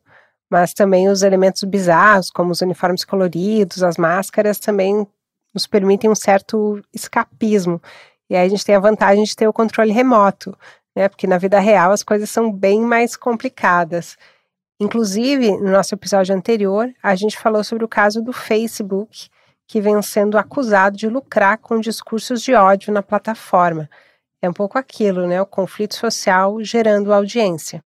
mas 0.49 0.73
também 0.73 1.09
os 1.09 1.23
elementos 1.23 1.64
bizarros, 1.64 2.31
como 2.31 2.53
os 2.53 2.62
uniformes 2.62 3.05
coloridos, 3.05 3.83
as 3.83 3.96
máscaras, 3.96 4.59
também 4.61 5.07
nos 5.54 5.66
permitem 5.66 6.10
um 6.10 6.14
certo 6.14 6.82
escapismo. 6.92 7.80
E 8.28 8.36
aí 8.36 8.46
a 8.46 8.48
gente 8.48 8.64
tem 8.64 8.74
a 8.74 8.80
vantagem 8.80 9.24
de 9.24 9.34
ter 9.34 9.48
o 9.48 9.52
controle 9.52 9.92
remoto, 9.92 10.56
né? 10.94 11.08
Porque 11.08 11.26
na 11.26 11.38
vida 11.38 11.58
real 11.58 11.90
as 11.90 12.02
coisas 12.02 12.30
são 12.30 12.52
bem 12.52 12.80
mais 12.80 13.16
complicadas. 13.16 14.16
Inclusive, 14.80 15.50
no 15.58 15.70
nosso 15.70 15.94
episódio 15.94 16.34
anterior, 16.34 16.90
a 17.02 17.14
gente 17.14 17.38
falou 17.38 17.62
sobre 17.62 17.84
o 17.84 17.88
caso 17.88 18.22
do 18.22 18.32
Facebook, 18.32 19.28
que 19.66 19.80
vem 19.80 20.00
sendo 20.00 20.38
acusado 20.38 20.96
de 20.96 21.08
lucrar 21.08 21.58
com 21.58 21.78
discursos 21.78 22.42
de 22.42 22.54
ódio 22.54 22.92
na 22.92 23.02
plataforma. 23.02 23.88
É 24.42 24.48
um 24.48 24.52
pouco 24.52 24.78
aquilo, 24.78 25.26
né? 25.26 25.40
O 25.40 25.46
conflito 25.46 25.94
social 25.94 26.62
gerando 26.64 27.12
audiência. 27.12 27.82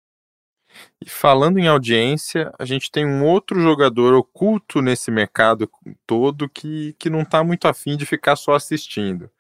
E 1.05 1.09
falando 1.09 1.59
em 1.59 1.67
audiência, 1.67 2.53
a 2.59 2.65
gente 2.65 2.91
tem 2.91 3.05
um 3.05 3.25
outro 3.25 3.61
jogador 3.61 4.15
oculto 4.15 4.81
nesse 4.81 5.11
mercado 5.11 5.71
todo 6.07 6.49
que, 6.49 6.95
que 6.99 7.11
não 7.11 7.23
está 7.23 7.45
muito 7.45 7.69
afim 7.69 7.97
de 7.97 8.07
ficar 8.07 8.37
só 8.37 8.55
assistindo. 8.55 9.31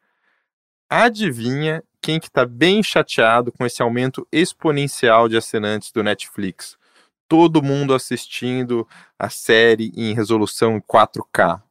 Adivinha 0.88 1.82
quem 2.00 2.20
que 2.20 2.28
está 2.28 2.44
bem 2.44 2.82
chateado 2.82 3.50
com 3.50 3.64
esse 3.64 3.82
aumento 3.82 4.28
exponencial 4.30 5.28
de 5.28 5.36
assinantes 5.36 5.90
do 5.90 6.02
Netflix? 6.02 6.76
Todo 7.26 7.62
mundo 7.62 7.94
assistindo 7.94 8.86
a 9.18 9.30
série 9.30 9.90
em 9.96 10.14
resolução 10.14 10.80
4K. 10.80 11.62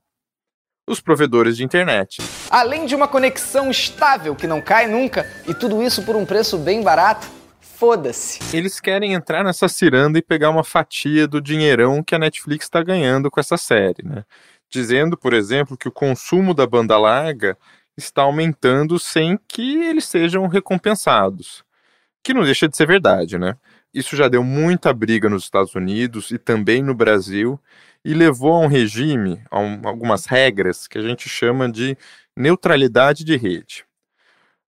Os 0.87 0.99
provedores 0.99 1.55
de 1.55 1.63
internet. 1.63 2.21
Além 2.49 2.85
de 2.85 2.95
uma 2.95 3.07
conexão 3.07 3.69
estável 3.69 4.35
que 4.35 4.47
não 4.47 4.59
cai 4.59 4.87
nunca, 4.87 5.31
e 5.47 5.53
tudo 5.53 5.81
isso 5.83 6.03
por 6.03 6.15
um 6.15 6.25
preço 6.25 6.57
bem 6.57 6.81
barato 6.81 7.42
foda-se. 7.75 8.39
Eles 8.55 8.79
querem 8.79 9.13
entrar 9.13 9.43
nessa 9.43 9.67
ciranda 9.67 10.17
e 10.17 10.21
pegar 10.21 10.49
uma 10.49 10.63
fatia 10.63 11.27
do 11.27 11.41
dinheirão 11.41 12.03
que 12.03 12.15
a 12.15 12.19
Netflix 12.19 12.65
está 12.65 12.81
ganhando 12.81 13.29
com 13.29 13.39
essa 13.39 13.57
série, 13.57 14.03
né? 14.03 14.23
Dizendo, 14.69 15.17
por 15.17 15.33
exemplo, 15.33 15.77
que 15.77 15.87
o 15.87 15.91
consumo 15.91 16.53
da 16.53 16.65
banda 16.65 16.97
larga 16.97 17.57
está 17.97 18.23
aumentando 18.23 18.97
sem 18.97 19.37
que 19.47 19.83
eles 19.83 20.05
sejam 20.05 20.47
recompensados. 20.47 21.63
Que 22.23 22.33
não 22.33 22.43
deixa 22.43 22.67
de 22.67 22.75
ser 22.75 22.87
verdade, 22.87 23.37
né? 23.37 23.55
Isso 23.93 24.15
já 24.15 24.27
deu 24.27 24.43
muita 24.43 24.91
briga 24.93 25.29
nos 25.29 25.43
Estados 25.43 25.75
Unidos 25.75 26.31
e 26.31 26.39
também 26.39 26.81
no 26.81 26.95
Brasil 26.95 27.59
e 28.03 28.13
levou 28.13 28.53
a 28.53 28.59
um 28.59 28.67
regime, 28.67 29.41
a 29.51 29.59
um, 29.59 29.81
algumas 29.87 30.25
regras 30.25 30.87
que 30.87 30.97
a 30.97 31.01
gente 31.01 31.29
chama 31.29 31.71
de 31.71 31.95
neutralidade 32.35 33.23
de 33.23 33.35
rede. 33.37 33.85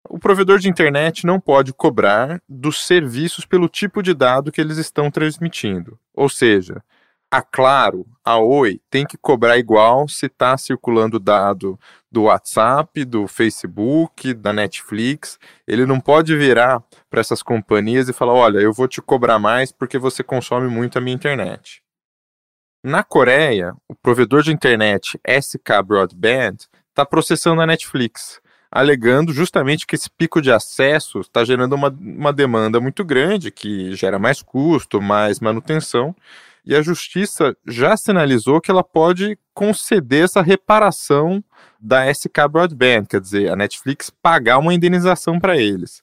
O 0.09 0.19
provedor 0.19 0.59
de 0.59 0.69
internet 0.69 1.25
não 1.25 1.41
pode 1.41 1.73
cobrar 1.73 2.43
dos 2.49 2.85
serviços 2.85 3.45
pelo 3.45 3.69
tipo 3.69 4.03
de 4.03 4.13
dado 4.13 4.51
que 4.51 4.61
eles 4.61 4.77
estão 4.77 5.11
transmitindo. 5.11 5.99
Ou 6.13 6.29
seja, 6.29 6.83
a 7.31 7.41
Claro, 7.41 8.07
a 8.23 8.37
Oi, 8.37 8.79
tem 8.91 9.07
que 9.07 9.17
cobrar 9.17 9.57
igual 9.57 10.07
se 10.07 10.27
está 10.27 10.55
circulando 10.59 11.19
dado 11.19 11.81
do 12.11 12.25
WhatsApp, 12.25 13.07
do 13.07 13.27
Facebook, 13.27 14.35
da 14.35 14.53
Netflix. 14.53 15.39
Ele 15.67 15.87
não 15.87 15.99
pode 15.99 16.37
virar 16.37 16.85
para 17.09 17.21
essas 17.21 17.43
companhias 17.43 18.07
e 18.07 18.13
falar: 18.13 18.35
olha, 18.35 18.59
eu 18.59 18.71
vou 18.71 18.87
te 18.87 19.01
cobrar 19.01 19.39
mais 19.39 19.73
porque 19.73 19.97
você 19.97 20.23
consome 20.23 20.69
muito 20.69 20.99
a 20.99 21.01
minha 21.01 21.15
internet. 21.15 21.83
Na 22.85 23.03
Coreia, 23.03 23.73
o 23.89 23.95
provedor 23.95 24.43
de 24.43 24.53
internet 24.53 25.19
SK 25.27 25.83
Broadband 25.87 26.57
está 26.91 27.07
processando 27.07 27.63
a 27.63 27.67
Netflix 27.67 28.42
alegando 28.73 29.35
justamente 29.35 29.87
que 29.87 29.95
esse 29.95 30.09
pico 30.09 30.41
de 30.41 30.51
acesso 30.51 31.21
está 31.21 31.45
gerando 31.45 31.75
uma, 31.75 31.89
uma 31.91 32.33
demanda 32.33 32.81
muito 32.81 33.05
grande, 33.05 33.51
que 33.51 33.95
gera 33.95 34.19
mais 34.19 34.41
custo, 34.41 35.01
mais 35.01 35.41
manutenção, 35.41 36.17
e 36.65 36.75
a 36.75 36.81
justiça 36.81 37.55
já 37.67 37.97
sinalizou 37.99 38.63
que 38.63 38.71
ela 38.71 38.83
pode 38.83 39.39
conceder 39.53 40.25
essa 40.25 40.41
reparação 40.41 41.45
da 41.79 42.13
SK 42.13 42.49
Broadband, 42.51 43.05
quer 43.05 43.21
dizer, 43.21 43.51
a 43.51 43.57
Netflix 43.57 44.11
pagar 44.23 44.59
uma 44.59 44.73
indenização 44.73 45.39
para 45.39 45.59
eles. 45.59 46.03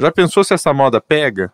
Já 0.00 0.10
pensou 0.10 0.42
se 0.42 0.54
essa 0.54 0.72
moda 0.72 1.00
pega? 1.00 1.52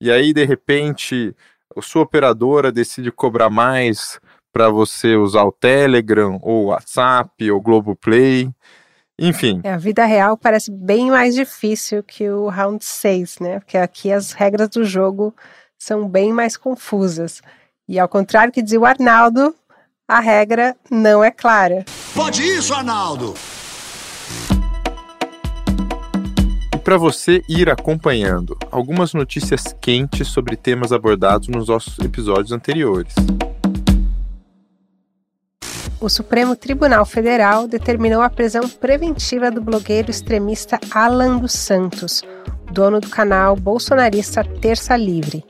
E 0.00 0.10
aí, 0.10 0.32
de 0.32 0.44
repente, 0.44 1.34
a 1.76 1.82
sua 1.82 2.02
operadora 2.02 2.70
decide 2.70 3.10
cobrar 3.10 3.50
mais 3.50 4.20
para 4.52 4.68
você 4.68 5.16
usar 5.16 5.44
o 5.44 5.52
Telegram, 5.52 6.38
ou 6.42 6.64
o 6.64 6.66
WhatsApp, 6.66 7.50
ou 7.50 7.58
o 7.58 7.60
Globoplay. 7.60 8.50
Enfim. 9.18 9.60
É, 9.64 9.72
a 9.72 9.78
vida 9.78 10.04
real 10.04 10.36
parece 10.36 10.70
bem 10.70 11.10
mais 11.10 11.34
difícil 11.34 12.02
que 12.02 12.28
o 12.28 12.48
round 12.48 12.84
6, 12.84 13.38
né? 13.40 13.60
Porque 13.60 13.78
aqui 13.78 14.12
as 14.12 14.32
regras 14.32 14.68
do 14.68 14.84
jogo 14.84 15.34
são 15.78 16.06
bem 16.06 16.32
mais 16.32 16.56
confusas. 16.56 17.40
E 17.88 17.98
ao 17.98 18.08
contrário 18.08 18.52
que 18.52 18.62
dizia 18.62 18.80
o 18.80 18.84
Arnaldo, 18.84 19.54
a 20.06 20.20
regra 20.20 20.76
não 20.90 21.24
é 21.24 21.30
clara. 21.30 21.84
Pode 22.14 22.42
isso, 22.42 22.74
Arnaldo! 22.74 23.34
E 26.74 26.78
para 26.78 26.98
você 26.98 27.42
ir 27.48 27.70
acompanhando 27.70 28.56
algumas 28.70 29.14
notícias 29.14 29.74
quentes 29.80 30.28
sobre 30.28 30.56
temas 30.56 30.92
abordados 30.92 31.48
nos 31.48 31.68
nossos 31.68 31.98
episódios 32.00 32.52
anteriores 32.52 33.14
o 36.00 36.08
Supremo 36.08 36.54
Tribunal 36.54 37.06
Federal 37.06 37.66
determinou 37.66 38.20
a 38.20 38.28
prisão 38.28 38.68
preventiva 38.68 39.50
do 39.50 39.60
blogueiro 39.60 40.10
extremista 40.10 40.78
Alan 40.90 41.38
dos 41.38 41.52
Santos, 41.52 42.22
dono 42.70 43.00
do 43.00 43.08
canal 43.08 43.56
bolsonarista 43.56 44.44
Terça 44.44 44.96
Livre. 44.96 45.44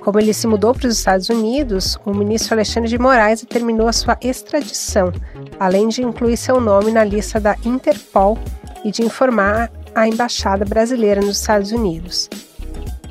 Como 0.00 0.18
ele 0.18 0.34
se 0.34 0.46
mudou 0.46 0.74
para 0.74 0.86
os 0.86 0.98
Estados 0.98 1.28
Unidos, 1.28 1.98
o 2.04 2.12
ministro 2.12 2.54
Alexandre 2.54 2.88
de 2.88 2.98
Moraes 2.98 3.40
determinou 3.40 3.88
a 3.88 3.92
sua 3.92 4.18
extradição, 4.20 5.12
além 5.58 5.88
de 5.88 6.02
incluir 6.02 6.36
seu 6.36 6.60
nome 6.60 6.90
na 6.90 7.04
lista 7.04 7.40
da 7.40 7.56
Interpol 7.64 8.38
e 8.84 8.90
de 8.90 9.02
informar 9.02 9.70
a 9.94 10.06
embaixada 10.08 10.64
brasileira 10.64 11.20
nos 11.20 11.40
Estados 11.40 11.72
Unidos. 11.72 12.28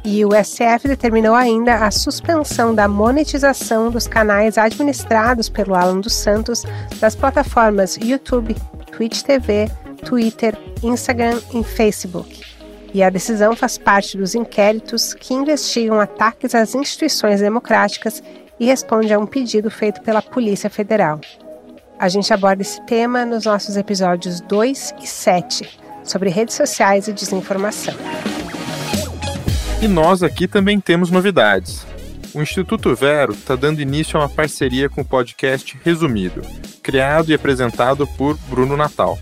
E 0.06 0.26
o 0.26 0.30
STF 0.32 0.88
determinou 0.88 1.34
ainda 1.34 1.86
a 1.86 1.92
suspensão 1.92 2.76
da 2.76 2.90
monetização 2.90 3.90
dos 3.90 4.06
canais 4.06 4.58
administrados 4.58 5.48
pelo 5.48 5.76
Alan 5.76 6.02
dos 6.02 6.14
Santos 6.14 6.64
das 7.00 7.16
plataformas 7.16 7.96
YouTube, 7.96 8.56
Twitch 8.92 9.22
TV, 9.22 9.70
Twitter, 10.04 10.58
Instagram 10.84 11.40
e 11.54 11.64
Facebook. 11.64 12.42
E 12.94 13.02
a 13.02 13.10
decisão 13.10 13.56
faz 13.56 13.78
parte 13.78 14.18
dos 14.18 14.36
inquéritos 14.36 15.14
que 15.14 15.34
investigam 15.34 16.00
ataques 16.00 16.54
às 16.54 16.76
instituições 16.76 17.40
democráticas 17.40 18.22
e 18.60 18.66
responde 18.66 19.14
a 19.14 19.18
um 19.18 19.26
pedido 19.26 19.72
feito 19.72 20.02
pela 20.02 20.22
Polícia 20.22 20.70
Federal. 20.70 21.20
A 21.98 22.10
gente 22.10 22.34
aborda 22.34 22.62
esse 22.62 22.82
tema 22.82 23.26
nos 23.26 23.46
nossos 23.46 23.78
episódios 23.78 24.42
2 24.42 24.96
e 25.02 25.08
7, 25.08 25.80
sobre 26.04 26.30
redes 26.30 26.56
sociais 26.56 27.08
e 27.08 27.14
desinformação. 27.14 27.96
E 29.84 29.88
nós 29.90 30.24
aqui 30.24 30.48
também 30.48 30.80
temos 30.80 31.12
novidades. 31.12 31.86
O 32.34 32.42
Instituto 32.42 32.96
Vero 32.96 33.34
está 33.34 33.54
dando 33.54 33.82
início 33.82 34.18
a 34.18 34.22
uma 34.22 34.30
parceria 34.30 34.88
com 34.88 35.02
o 35.02 35.06
podcast 35.06 35.78
Resumido, 35.84 36.42
criado 36.82 37.30
e 37.30 37.34
apresentado 37.34 38.08
por 38.08 38.38
Bruno 38.48 38.78
Natal. 38.78 39.20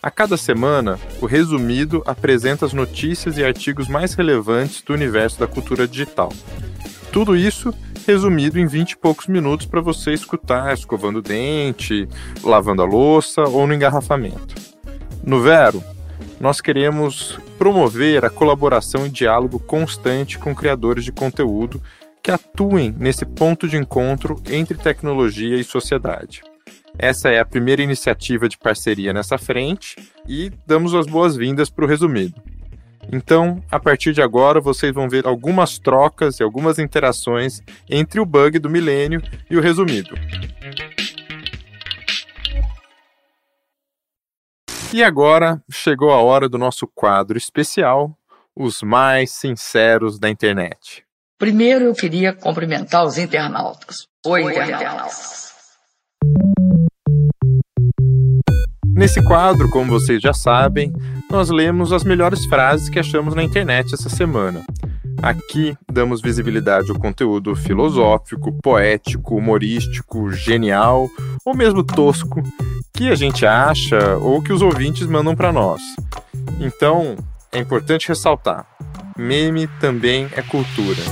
A 0.00 0.12
cada 0.12 0.36
semana, 0.36 1.00
o 1.20 1.26
Resumido 1.26 2.00
apresenta 2.06 2.64
as 2.64 2.72
notícias 2.72 3.38
e 3.38 3.44
artigos 3.44 3.88
mais 3.88 4.14
relevantes 4.14 4.82
do 4.82 4.94
universo 4.94 5.40
da 5.40 5.48
cultura 5.48 5.88
digital. 5.88 6.32
Tudo 7.10 7.36
isso 7.36 7.74
resumido 8.06 8.56
em 8.56 8.66
20 8.66 8.92
e 8.92 8.96
poucos 8.96 9.26
minutos 9.26 9.66
para 9.66 9.80
você 9.80 10.12
escutar 10.12 10.72
escovando 10.74 11.16
o 11.16 11.22
dente, 11.22 12.08
lavando 12.40 12.82
a 12.82 12.86
louça 12.86 13.42
ou 13.42 13.66
no 13.66 13.74
engarrafamento. 13.74 14.54
No 15.24 15.42
Vero, 15.42 15.82
nós 16.44 16.60
queremos 16.60 17.40
promover 17.56 18.22
a 18.22 18.28
colaboração 18.28 19.06
e 19.06 19.08
diálogo 19.08 19.58
constante 19.58 20.38
com 20.38 20.54
criadores 20.54 21.02
de 21.02 21.10
conteúdo 21.10 21.80
que 22.22 22.30
atuem 22.30 22.94
nesse 22.98 23.24
ponto 23.24 23.66
de 23.66 23.78
encontro 23.78 24.38
entre 24.50 24.76
tecnologia 24.76 25.56
e 25.56 25.64
sociedade. 25.64 26.42
Essa 26.98 27.30
é 27.30 27.40
a 27.40 27.46
primeira 27.46 27.80
iniciativa 27.80 28.46
de 28.46 28.58
parceria 28.58 29.10
nessa 29.10 29.38
frente 29.38 29.96
e 30.28 30.52
damos 30.66 30.94
as 30.94 31.06
boas-vindas 31.06 31.70
para 31.70 31.86
o 31.86 31.88
resumido. 31.88 32.34
Então, 33.10 33.62
a 33.70 33.80
partir 33.80 34.12
de 34.12 34.20
agora, 34.20 34.60
vocês 34.60 34.92
vão 34.92 35.08
ver 35.08 35.26
algumas 35.26 35.78
trocas 35.78 36.40
e 36.40 36.42
algumas 36.42 36.78
interações 36.78 37.62
entre 37.88 38.20
o 38.20 38.26
bug 38.26 38.58
do 38.58 38.68
milênio 38.68 39.22
e 39.48 39.56
o 39.56 39.62
resumido. 39.62 40.14
E 44.94 45.02
agora 45.02 45.60
chegou 45.68 46.12
a 46.12 46.22
hora 46.22 46.48
do 46.48 46.56
nosso 46.56 46.86
quadro 46.86 47.36
especial, 47.36 48.16
Os 48.54 48.80
Mais 48.80 49.32
Sinceros 49.32 50.20
da 50.20 50.30
Internet. 50.30 51.04
Primeiro 51.36 51.86
eu 51.86 51.94
queria 51.94 52.32
cumprimentar 52.32 53.04
os 53.04 53.18
internautas. 53.18 54.06
Oi, 54.24 54.42
internautas. 54.42 55.52
Nesse 58.94 59.20
quadro, 59.24 59.68
como 59.68 59.90
vocês 59.90 60.22
já 60.22 60.32
sabem, 60.32 60.92
nós 61.28 61.50
lemos 61.50 61.92
as 61.92 62.04
melhores 62.04 62.44
frases 62.46 62.88
que 62.88 63.00
achamos 63.00 63.34
na 63.34 63.42
internet 63.42 63.92
essa 63.92 64.08
semana. 64.08 64.64
Aqui 65.20 65.76
damos 65.90 66.22
visibilidade 66.22 66.88
ao 66.92 67.00
conteúdo 67.00 67.56
filosófico, 67.56 68.56
poético, 68.62 69.34
humorístico, 69.38 70.30
genial 70.30 71.08
ou 71.44 71.52
mesmo 71.52 71.82
tosco 71.82 72.40
que 72.96 73.10
a 73.10 73.14
gente 73.16 73.44
acha 73.44 74.16
ou 74.18 74.40
que 74.40 74.52
os 74.52 74.62
ouvintes 74.62 75.06
mandam 75.06 75.34
para 75.34 75.52
nós. 75.52 75.82
Então, 76.60 77.16
é 77.50 77.58
importante 77.58 78.08
ressaltar: 78.08 78.64
meme 79.16 79.66
também 79.80 80.28
é 80.32 80.42
cultura. 80.42 81.02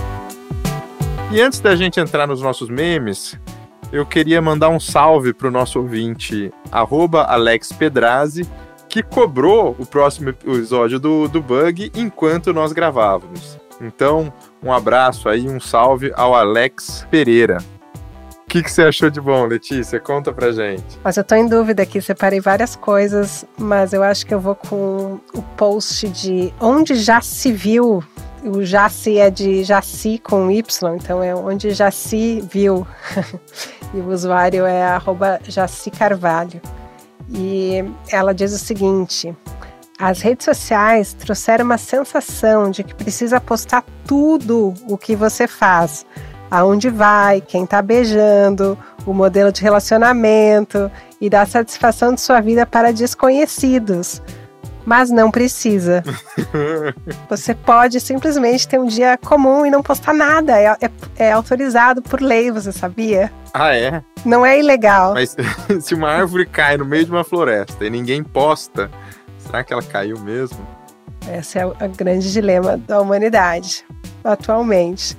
E 1.32 1.40
antes 1.40 1.58
da 1.60 1.74
gente 1.74 1.98
entrar 1.98 2.26
nos 2.26 2.40
nossos 2.40 2.68
memes, 2.68 3.38
eu 3.90 4.06
queria 4.06 4.40
mandar 4.40 4.68
um 4.68 4.78
salve 4.78 5.32
para 5.32 5.48
o 5.48 5.50
nosso 5.50 5.80
ouvinte, 5.80 6.52
Alex 6.70 7.72
Pedrazi, 7.72 8.48
que 8.88 9.02
cobrou 9.02 9.74
o 9.78 9.84
próximo 9.84 10.28
episódio 10.28 11.00
do, 11.00 11.26
do 11.26 11.42
Bug 11.42 11.90
enquanto 11.96 12.52
nós 12.52 12.72
gravávamos. 12.72 13.58
Então, 13.80 14.32
um 14.62 14.72
abraço 14.72 15.28
aí, 15.28 15.48
um 15.48 15.58
salve 15.58 16.12
ao 16.14 16.34
Alex 16.34 17.06
Pereira. 17.10 17.58
Que, 18.52 18.62
que 18.62 18.70
você 18.70 18.82
achou 18.82 19.08
de 19.08 19.18
bom, 19.18 19.46
Letícia? 19.46 19.98
Conta 19.98 20.30
pra 20.30 20.52
gente. 20.52 20.84
Mas 21.02 21.16
eu 21.16 21.24
tô 21.24 21.34
em 21.34 21.48
dúvida 21.48 21.84
aqui, 21.84 22.02
separei 22.02 22.38
várias 22.38 22.76
coisas, 22.76 23.46
mas 23.56 23.94
eu 23.94 24.02
acho 24.02 24.26
que 24.26 24.34
eu 24.34 24.38
vou 24.38 24.54
com 24.54 25.18
o 25.32 25.40
post 25.56 26.06
de 26.10 26.52
onde 26.60 26.94
já 26.96 27.22
se 27.22 27.50
viu. 27.50 28.04
O 28.44 28.60
se 28.90 29.16
é 29.16 29.30
de 29.30 29.64
Jaci 29.64 30.18
com 30.18 30.50
Y, 30.50 30.96
então 30.96 31.22
é 31.22 31.34
onde 31.34 31.70
se 31.90 32.42
viu. 32.42 32.86
e 33.94 34.00
o 34.00 34.10
usuário 34.10 34.66
é 34.66 34.82
arroba 34.82 35.40
Jaci 35.48 35.90
Carvalho. 35.90 36.60
E 37.30 37.82
ela 38.10 38.34
diz 38.34 38.52
o 38.52 38.58
seguinte: 38.58 39.34
as 39.98 40.20
redes 40.20 40.44
sociais 40.44 41.14
trouxeram 41.14 41.64
uma 41.64 41.78
sensação 41.78 42.70
de 42.70 42.84
que 42.84 42.94
precisa 42.94 43.40
postar 43.40 43.82
tudo 44.06 44.74
o 44.86 44.98
que 44.98 45.16
você 45.16 45.48
faz. 45.48 46.04
Aonde 46.52 46.90
vai, 46.90 47.40
quem 47.40 47.64
tá 47.64 47.80
beijando, 47.80 48.76
o 49.06 49.14
modelo 49.14 49.50
de 49.50 49.62
relacionamento 49.62 50.90
e 51.18 51.30
dar 51.30 51.46
satisfação 51.46 52.14
de 52.14 52.20
sua 52.20 52.42
vida 52.42 52.66
para 52.66 52.92
desconhecidos. 52.92 54.20
Mas 54.84 55.10
não 55.10 55.30
precisa. 55.30 56.02
Você 57.30 57.54
pode 57.54 58.00
simplesmente 58.00 58.68
ter 58.68 58.78
um 58.78 58.86
dia 58.86 59.16
comum 59.16 59.64
e 59.64 59.70
não 59.70 59.82
postar 59.82 60.12
nada. 60.12 60.60
É, 60.60 60.66
é, 60.66 60.90
é 61.16 61.32
autorizado 61.32 62.02
por 62.02 62.20
lei, 62.20 62.50
você 62.50 62.72
sabia? 62.72 63.32
Ah, 63.54 63.74
é? 63.74 64.02
Não 64.24 64.44
é 64.44 64.58
ilegal. 64.58 65.14
Mas 65.14 65.34
se 65.80 65.94
uma 65.94 66.10
árvore 66.10 66.44
cai 66.44 66.76
no 66.76 66.84
meio 66.84 67.04
de 67.04 67.10
uma 67.10 67.24
floresta 67.24 67.84
e 67.86 67.88
ninguém 67.88 68.22
posta, 68.22 68.90
Será 69.52 69.64
que 69.64 69.72
ela 69.72 69.82
caiu 69.82 70.18
mesmo? 70.20 70.66
Esse 71.30 71.58
é 71.58 71.66
o 71.66 71.74
grande 71.96 72.32
dilema 72.32 72.76
da 72.76 73.00
humanidade 73.00 73.84
atualmente. 74.24 75.16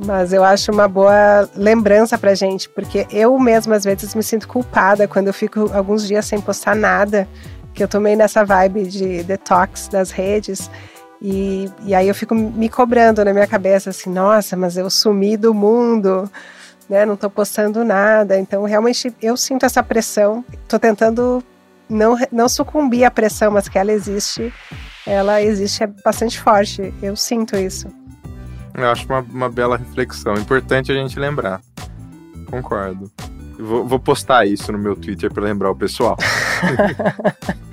Mas 0.00 0.32
eu 0.32 0.44
acho 0.44 0.70
uma 0.70 0.86
boa 0.86 1.50
lembrança 1.56 2.16
pra 2.16 2.32
gente, 2.32 2.68
porque 2.68 3.04
eu 3.10 3.36
mesma 3.36 3.74
às 3.74 3.82
vezes 3.82 4.14
me 4.14 4.22
sinto 4.22 4.46
culpada 4.46 5.08
quando 5.08 5.26
eu 5.26 5.34
fico 5.34 5.68
alguns 5.74 6.06
dias 6.06 6.24
sem 6.24 6.40
postar 6.40 6.76
nada, 6.76 7.26
que 7.74 7.82
eu 7.82 7.88
tomei 7.88 8.14
nessa 8.14 8.44
vibe 8.44 8.84
de 8.84 9.24
detox 9.24 9.88
das 9.88 10.12
redes. 10.12 10.70
E, 11.20 11.68
e 11.84 11.96
aí 11.96 12.06
eu 12.06 12.14
fico 12.14 12.32
me 12.32 12.68
cobrando 12.68 13.24
na 13.24 13.32
minha 13.32 13.46
cabeça 13.48 13.90
assim, 13.90 14.08
nossa, 14.08 14.56
mas 14.56 14.76
eu 14.76 14.88
sumi 14.88 15.36
do 15.36 15.52
mundo, 15.52 16.30
né? 16.88 17.04
Não 17.04 17.16
tô 17.16 17.28
postando 17.28 17.82
nada. 17.82 18.38
Então 18.38 18.62
realmente 18.62 19.12
eu 19.20 19.36
sinto 19.36 19.66
essa 19.66 19.82
pressão. 19.82 20.44
Tô 20.68 20.78
tentando 20.78 21.42
não, 21.88 22.16
não 22.30 22.48
sucumbir 22.48 23.02
à 23.02 23.10
pressão, 23.10 23.50
mas 23.50 23.68
que 23.68 23.76
ela 23.76 23.90
existe, 23.90 24.54
ela 25.04 25.42
existe 25.42 25.82
é 25.82 25.88
bastante 25.88 26.38
forte. 26.40 26.94
Eu 27.02 27.16
sinto 27.16 27.56
isso. 27.56 27.97
Eu 28.78 28.90
acho 28.90 29.06
uma, 29.06 29.20
uma 29.20 29.48
bela 29.48 29.76
reflexão. 29.76 30.34
Importante 30.34 30.92
a 30.92 30.94
gente 30.94 31.18
lembrar. 31.18 31.60
Concordo. 32.46 33.10
Vou, 33.58 33.84
vou 33.84 33.98
postar 33.98 34.46
isso 34.46 34.70
no 34.70 34.78
meu 34.78 34.94
Twitter 34.94 35.32
para 35.32 35.42
lembrar 35.42 35.70
o 35.70 35.76
pessoal. 35.76 36.16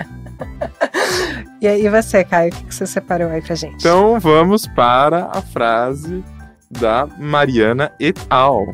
e 1.61 1.67
aí 1.67 1.87
você, 1.87 2.23
Caio, 2.23 2.51
o 2.51 2.55
que 2.55 2.73
você 2.73 2.87
separou 2.87 3.29
aí 3.29 3.41
pra 3.41 3.55
gente? 3.55 3.75
Então 3.75 4.19
vamos 4.19 4.67
para 4.67 5.29
a 5.31 5.41
frase 5.41 6.23
da 6.71 7.05
Mariana 7.19 7.91
et 7.99 8.19
al. 8.29 8.73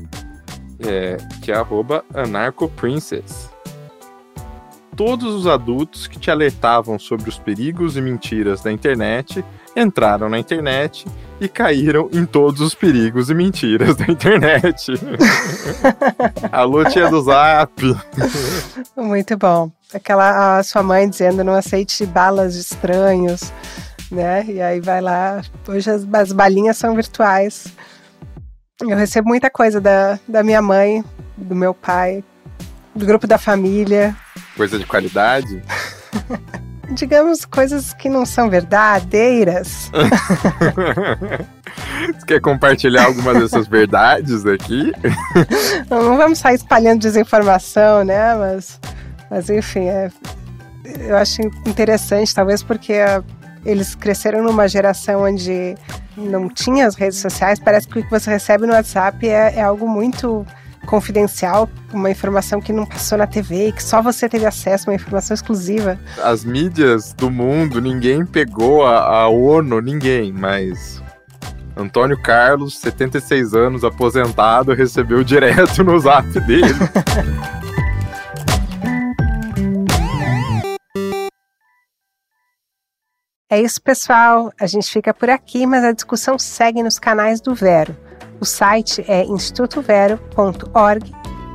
É, 0.84 1.18
que 1.44 1.52
é 1.52 1.56
arroba 1.56 2.04
anarcoprincess 2.12 3.51
todos 4.96 5.34
os 5.34 5.48
adultos 5.48 6.08
que 6.08 6.20
te 6.20 6.30
alertavam 6.30 7.00
sobre 7.00 7.30
os 7.30 7.38
perigos 7.38 7.98
e 7.98 8.02
mentiras 8.02 8.62
da 8.62 8.72
internet 8.72 9.44
entraram 9.76 10.30
na 10.30 10.38
internet 10.38 11.06
e 11.40 11.48
caíram 11.48 12.10
em 12.12 12.26
todos 12.26 12.62
os 12.62 12.76
perigos 12.76 13.30
e 13.30 13.34
mentiras 13.34 13.96
da 13.96 14.06
internet. 14.06 14.92
Alô, 16.52 16.84
tia 16.86 17.10
do 17.10 17.22
Zap. 17.22 17.82
Muito 18.96 19.38
bom. 19.38 19.72
Aquela 19.94 20.60
a 20.60 20.64
sua 20.64 20.84
mãe 20.84 21.10
dizendo 21.10 21.44
não 21.44 21.54
aceite 21.54 22.06
balas 22.06 22.54
de 22.54 22.60
estranhos, 22.60 23.52
né? 24.12 24.46
E 24.48 24.62
aí 24.62 24.80
vai 24.80 25.02
lá. 25.02 25.42
Hoje 25.68 25.90
as, 25.90 26.08
as 26.14 26.32
balinhas 26.32 26.78
são 26.78 26.96
virtuais. 26.96 27.68
Eu 28.82 28.98
recebo 28.98 29.28
muita 29.28 29.50
coisa 29.50 29.80
da, 29.80 30.20
da 30.28 30.44
minha 30.44 30.62
mãe, 30.62 31.04
do 31.38 31.56
meu 31.56 31.74
pai, 31.74 32.24
do 32.96 33.06
grupo 33.06 33.26
da 33.28 33.38
família. 33.38 34.16
Coisa 34.56 34.78
de 34.78 34.86
qualidade? 34.86 35.62
Digamos 36.92 37.46
coisas 37.46 37.94
que 37.94 38.10
não 38.10 38.26
são 38.26 38.50
verdadeiras. 38.50 39.90
Você 42.08 42.26
quer 42.26 42.42
compartilhar 42.42 43.06
alguma 43.06 43.34
dessas 43.34 43.66
verdades 43.68 44.46
aqui? 44.46 44.92
Não, 45.90 46.18
vamos 46.18 46.40
sair 46.40 46.56
espalhando 46.56 47.00
desinformação, 47.00 48.04
né? 48.04 48.36
Mas, 48.36 48.80
mas 49.30 49.50
enfim, 49.50 49.88
é, 49.88 50.10
eu 51.00 51.16
acho 51.16 51.42
interessante, 51.66 52.36
talvez 52.36 52.62
porque 52.62 52.96
eles 53.66 53.96
cresceram 53.96 54.44
numa 54.44 54.68
geração 54.68 55.24
onde 55.24 55.76
não 56.18 56.50
tinha 56.50 56.88
as 56.88 56.96
redes 56.96 57.20
sociais, 57.20 57.60
parece 57.60 57.88
que 57.88 58.00
o 58.00 58.04
que 58.04 58.10
você 58.10 58.30
recebe 58.30 58.66
no 58.66 58.74
WhatsApp 58.74 59.28
é, 59.28 59.56
é 59.56 59.62
algo 59.62 59.88
muito 59.88 60.46
confidencial, 60.86 61.70
uma 61.94 62.10
informação 62.10 62.60
que 62.60 62.74
não 62.74 62.86
passou 62.86 63.18
na 63.18 63.28
TV 63.28 63.68
e 63.68 63.72
que 63.72 63.84
só 63.84 64.02
você 64.02 64.28
teve 64.28 64.46
acesso, 64.46 64.90
uma 64.90 64.96
informação 64.96 65.34
exclusiva. 65.34 66.00
As 66.24 66.44
mídias 66.44 67.14
do 67.14 67.30
mundo, 67.30 67.82
ninguém 67.82 68.26
pegou 68.26 68.86
a, 68.86 69.22
a 69.22 69.28
ONU, 69.30 69.82
ninguém, 69.82 70.32
mas 70.32 71.02
Antônio 71.76 72.22
Carlos, 72.22 72.78
76 72.80 73.54
anos, 73.54 73.84
aposentado, 73.84 74.74
recebeu 74.74 75.24
direto 75.24 75.84
no 75.84 75.98
zap 76.00 76.28
dele. 76.42 76.74
É 83.54 83.60
isso, 83.60 83.82
pessoal. 83.82 84.50
A 84.58 84.66
gente 84.66 84.90
fica 84.90 85.14
por 85.14 85.30
aqui, 85.30 85.68
mas 85.68 85.84
a 85.84 85.92
discussão 85.92 86.40
segue 86.40 86.82
nos 86.82 86.98
canais 86.98 87.42
do 87.42 87.54
Vero. 87.54 87.94
O 88.42 88.46
site 88.46 89.06
é 89.08 89.24
institutovero.org 89.24 91.12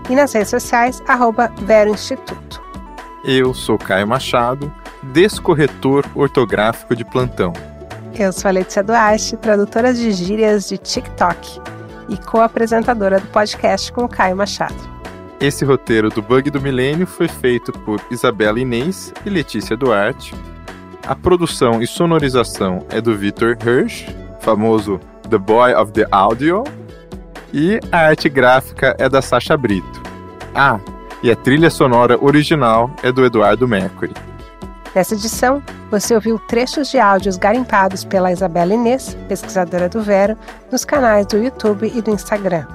e 0.09 0.15
nas 0.15 0.33
redes 0.33 0.51
sociais, 0.51 1.03
arroba 1.09 1.53
Vero 1.63 1.91
Instituto. 1.91 2.63
Eu 3.25 3.53
sou 3.53 3.77
Caio 3.77 4.07
Machado, 4.07 4.73
descorretor 5.03 6.05
ortográfico 6.15 6.95
de 6.95 7.05
plantão. 7.05 7.53
Eu 8.17 8.33
sou 8.33 8.49
a 8.49 8.53
Letícia 8.53 8.85
Duarte, 8.85 9.37
tradutora 9.37 9.93
de 9.93 10.13
gírias 10.13 10.69
de 10.69 10.79
TikTok 10.79 11.61
e 12.09 12.17
co-apresentadora 12.19 13.19
do 13.19 13.27
podcast 13.33 13.91
com 13.91 14.05
o 14.05 14.09
Caio 14.09 14.37
Machado. 14.37 14.77
Esse 15.41 15.65
roteiro 15.65 16.09
do 16.09 16.23
Bug 16.23 16.53
do 16.53 16.63
Milênio 16.63 17.05
foi 17.05 17.27
feito 17.27 17.73
por 17.81 18.01
Isabela 18.13 18.61
Inês 18.61 19.13
e 19.25 19.29
Letícia 19.29 19.77
Duarte. 19.77 20.37
A 21.05 21.17
produção 21.17 21.83
e 21.83 21.87
sonorização 21.87 22.87
é 22.91 23.01
do 23.01 23.17
Victor 23.17 23.59
Hirsch, 23.61 24.07
famoso 24.39 25.01
The 25.27 25.39
Boy 25.39 25.75
of 25.75 25.93
the 25.93 26.07
Audio. 26.11 26.65
E 27.53 27.81
a 27.91 28.09
arte 28.09 28.29
gráfica 28.29 28.95
é 28.99 29.09
da 29.09 29.23
Sasha 29.23 29.57
Brito. 29.57 30.03
Ah, 30.55 30.81
e 31.23 31.31
a 31.31 31.37
trilha 31.37 31.71
sonora 31.71 32.23
original 32.23 32.91
é 33.03 33.11
do 33.11 33.25
Eduardo 33.25 33.67
Mercury. 33.67 34.13
Nessa 34.95 35.15
edição, 35.15 35.63
você 35.91 36.15
ouviu 36.15 36.39
trechos 36.39 36.91
de 36.91 36.99
áudios 36.99 37.37
garimpados 37.37 38.05
pela 38.05 38.33
Isabela 38.33 38.73
Inês, 38.73 39.17
pesquisadora 39.29 39.89
do 39.89 40.01
Vero, 40.01 40.37
nos 40.73 40.85
canais 40.85 41.27
do 41.27 41.37
YouTube 41.37 41.93
e 41.95 42.01
do 42.01 42.11
Instagram. 42.11 42.67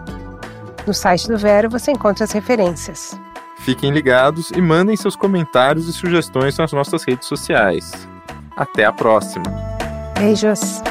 No 0.85 0.93
site 0.93 1.27
do 1.27 1.37
Vero 1.37 1.69
você 1.69 1.91
encontra 1.91 2.23
as 2.23 2.31
referências. 2.31 3.19
Fiquem 3.57 3.91
ligados 3.91 4.51
e 4.51 4.61
mandem 4.61 4.95
seus 4.95 5.15
comentários 5.15 5.87
e 5.87 5.93
sugestões 5.93 6.57
nas 6.57 6.71
nossas 6.71 7.03
redes 7.03 7.27
sociais. 7.27 8.07
Até 8.55 8.85
a 8.85 8.91
próxima. 8.91 9.45
Beijos. 10.17 10.81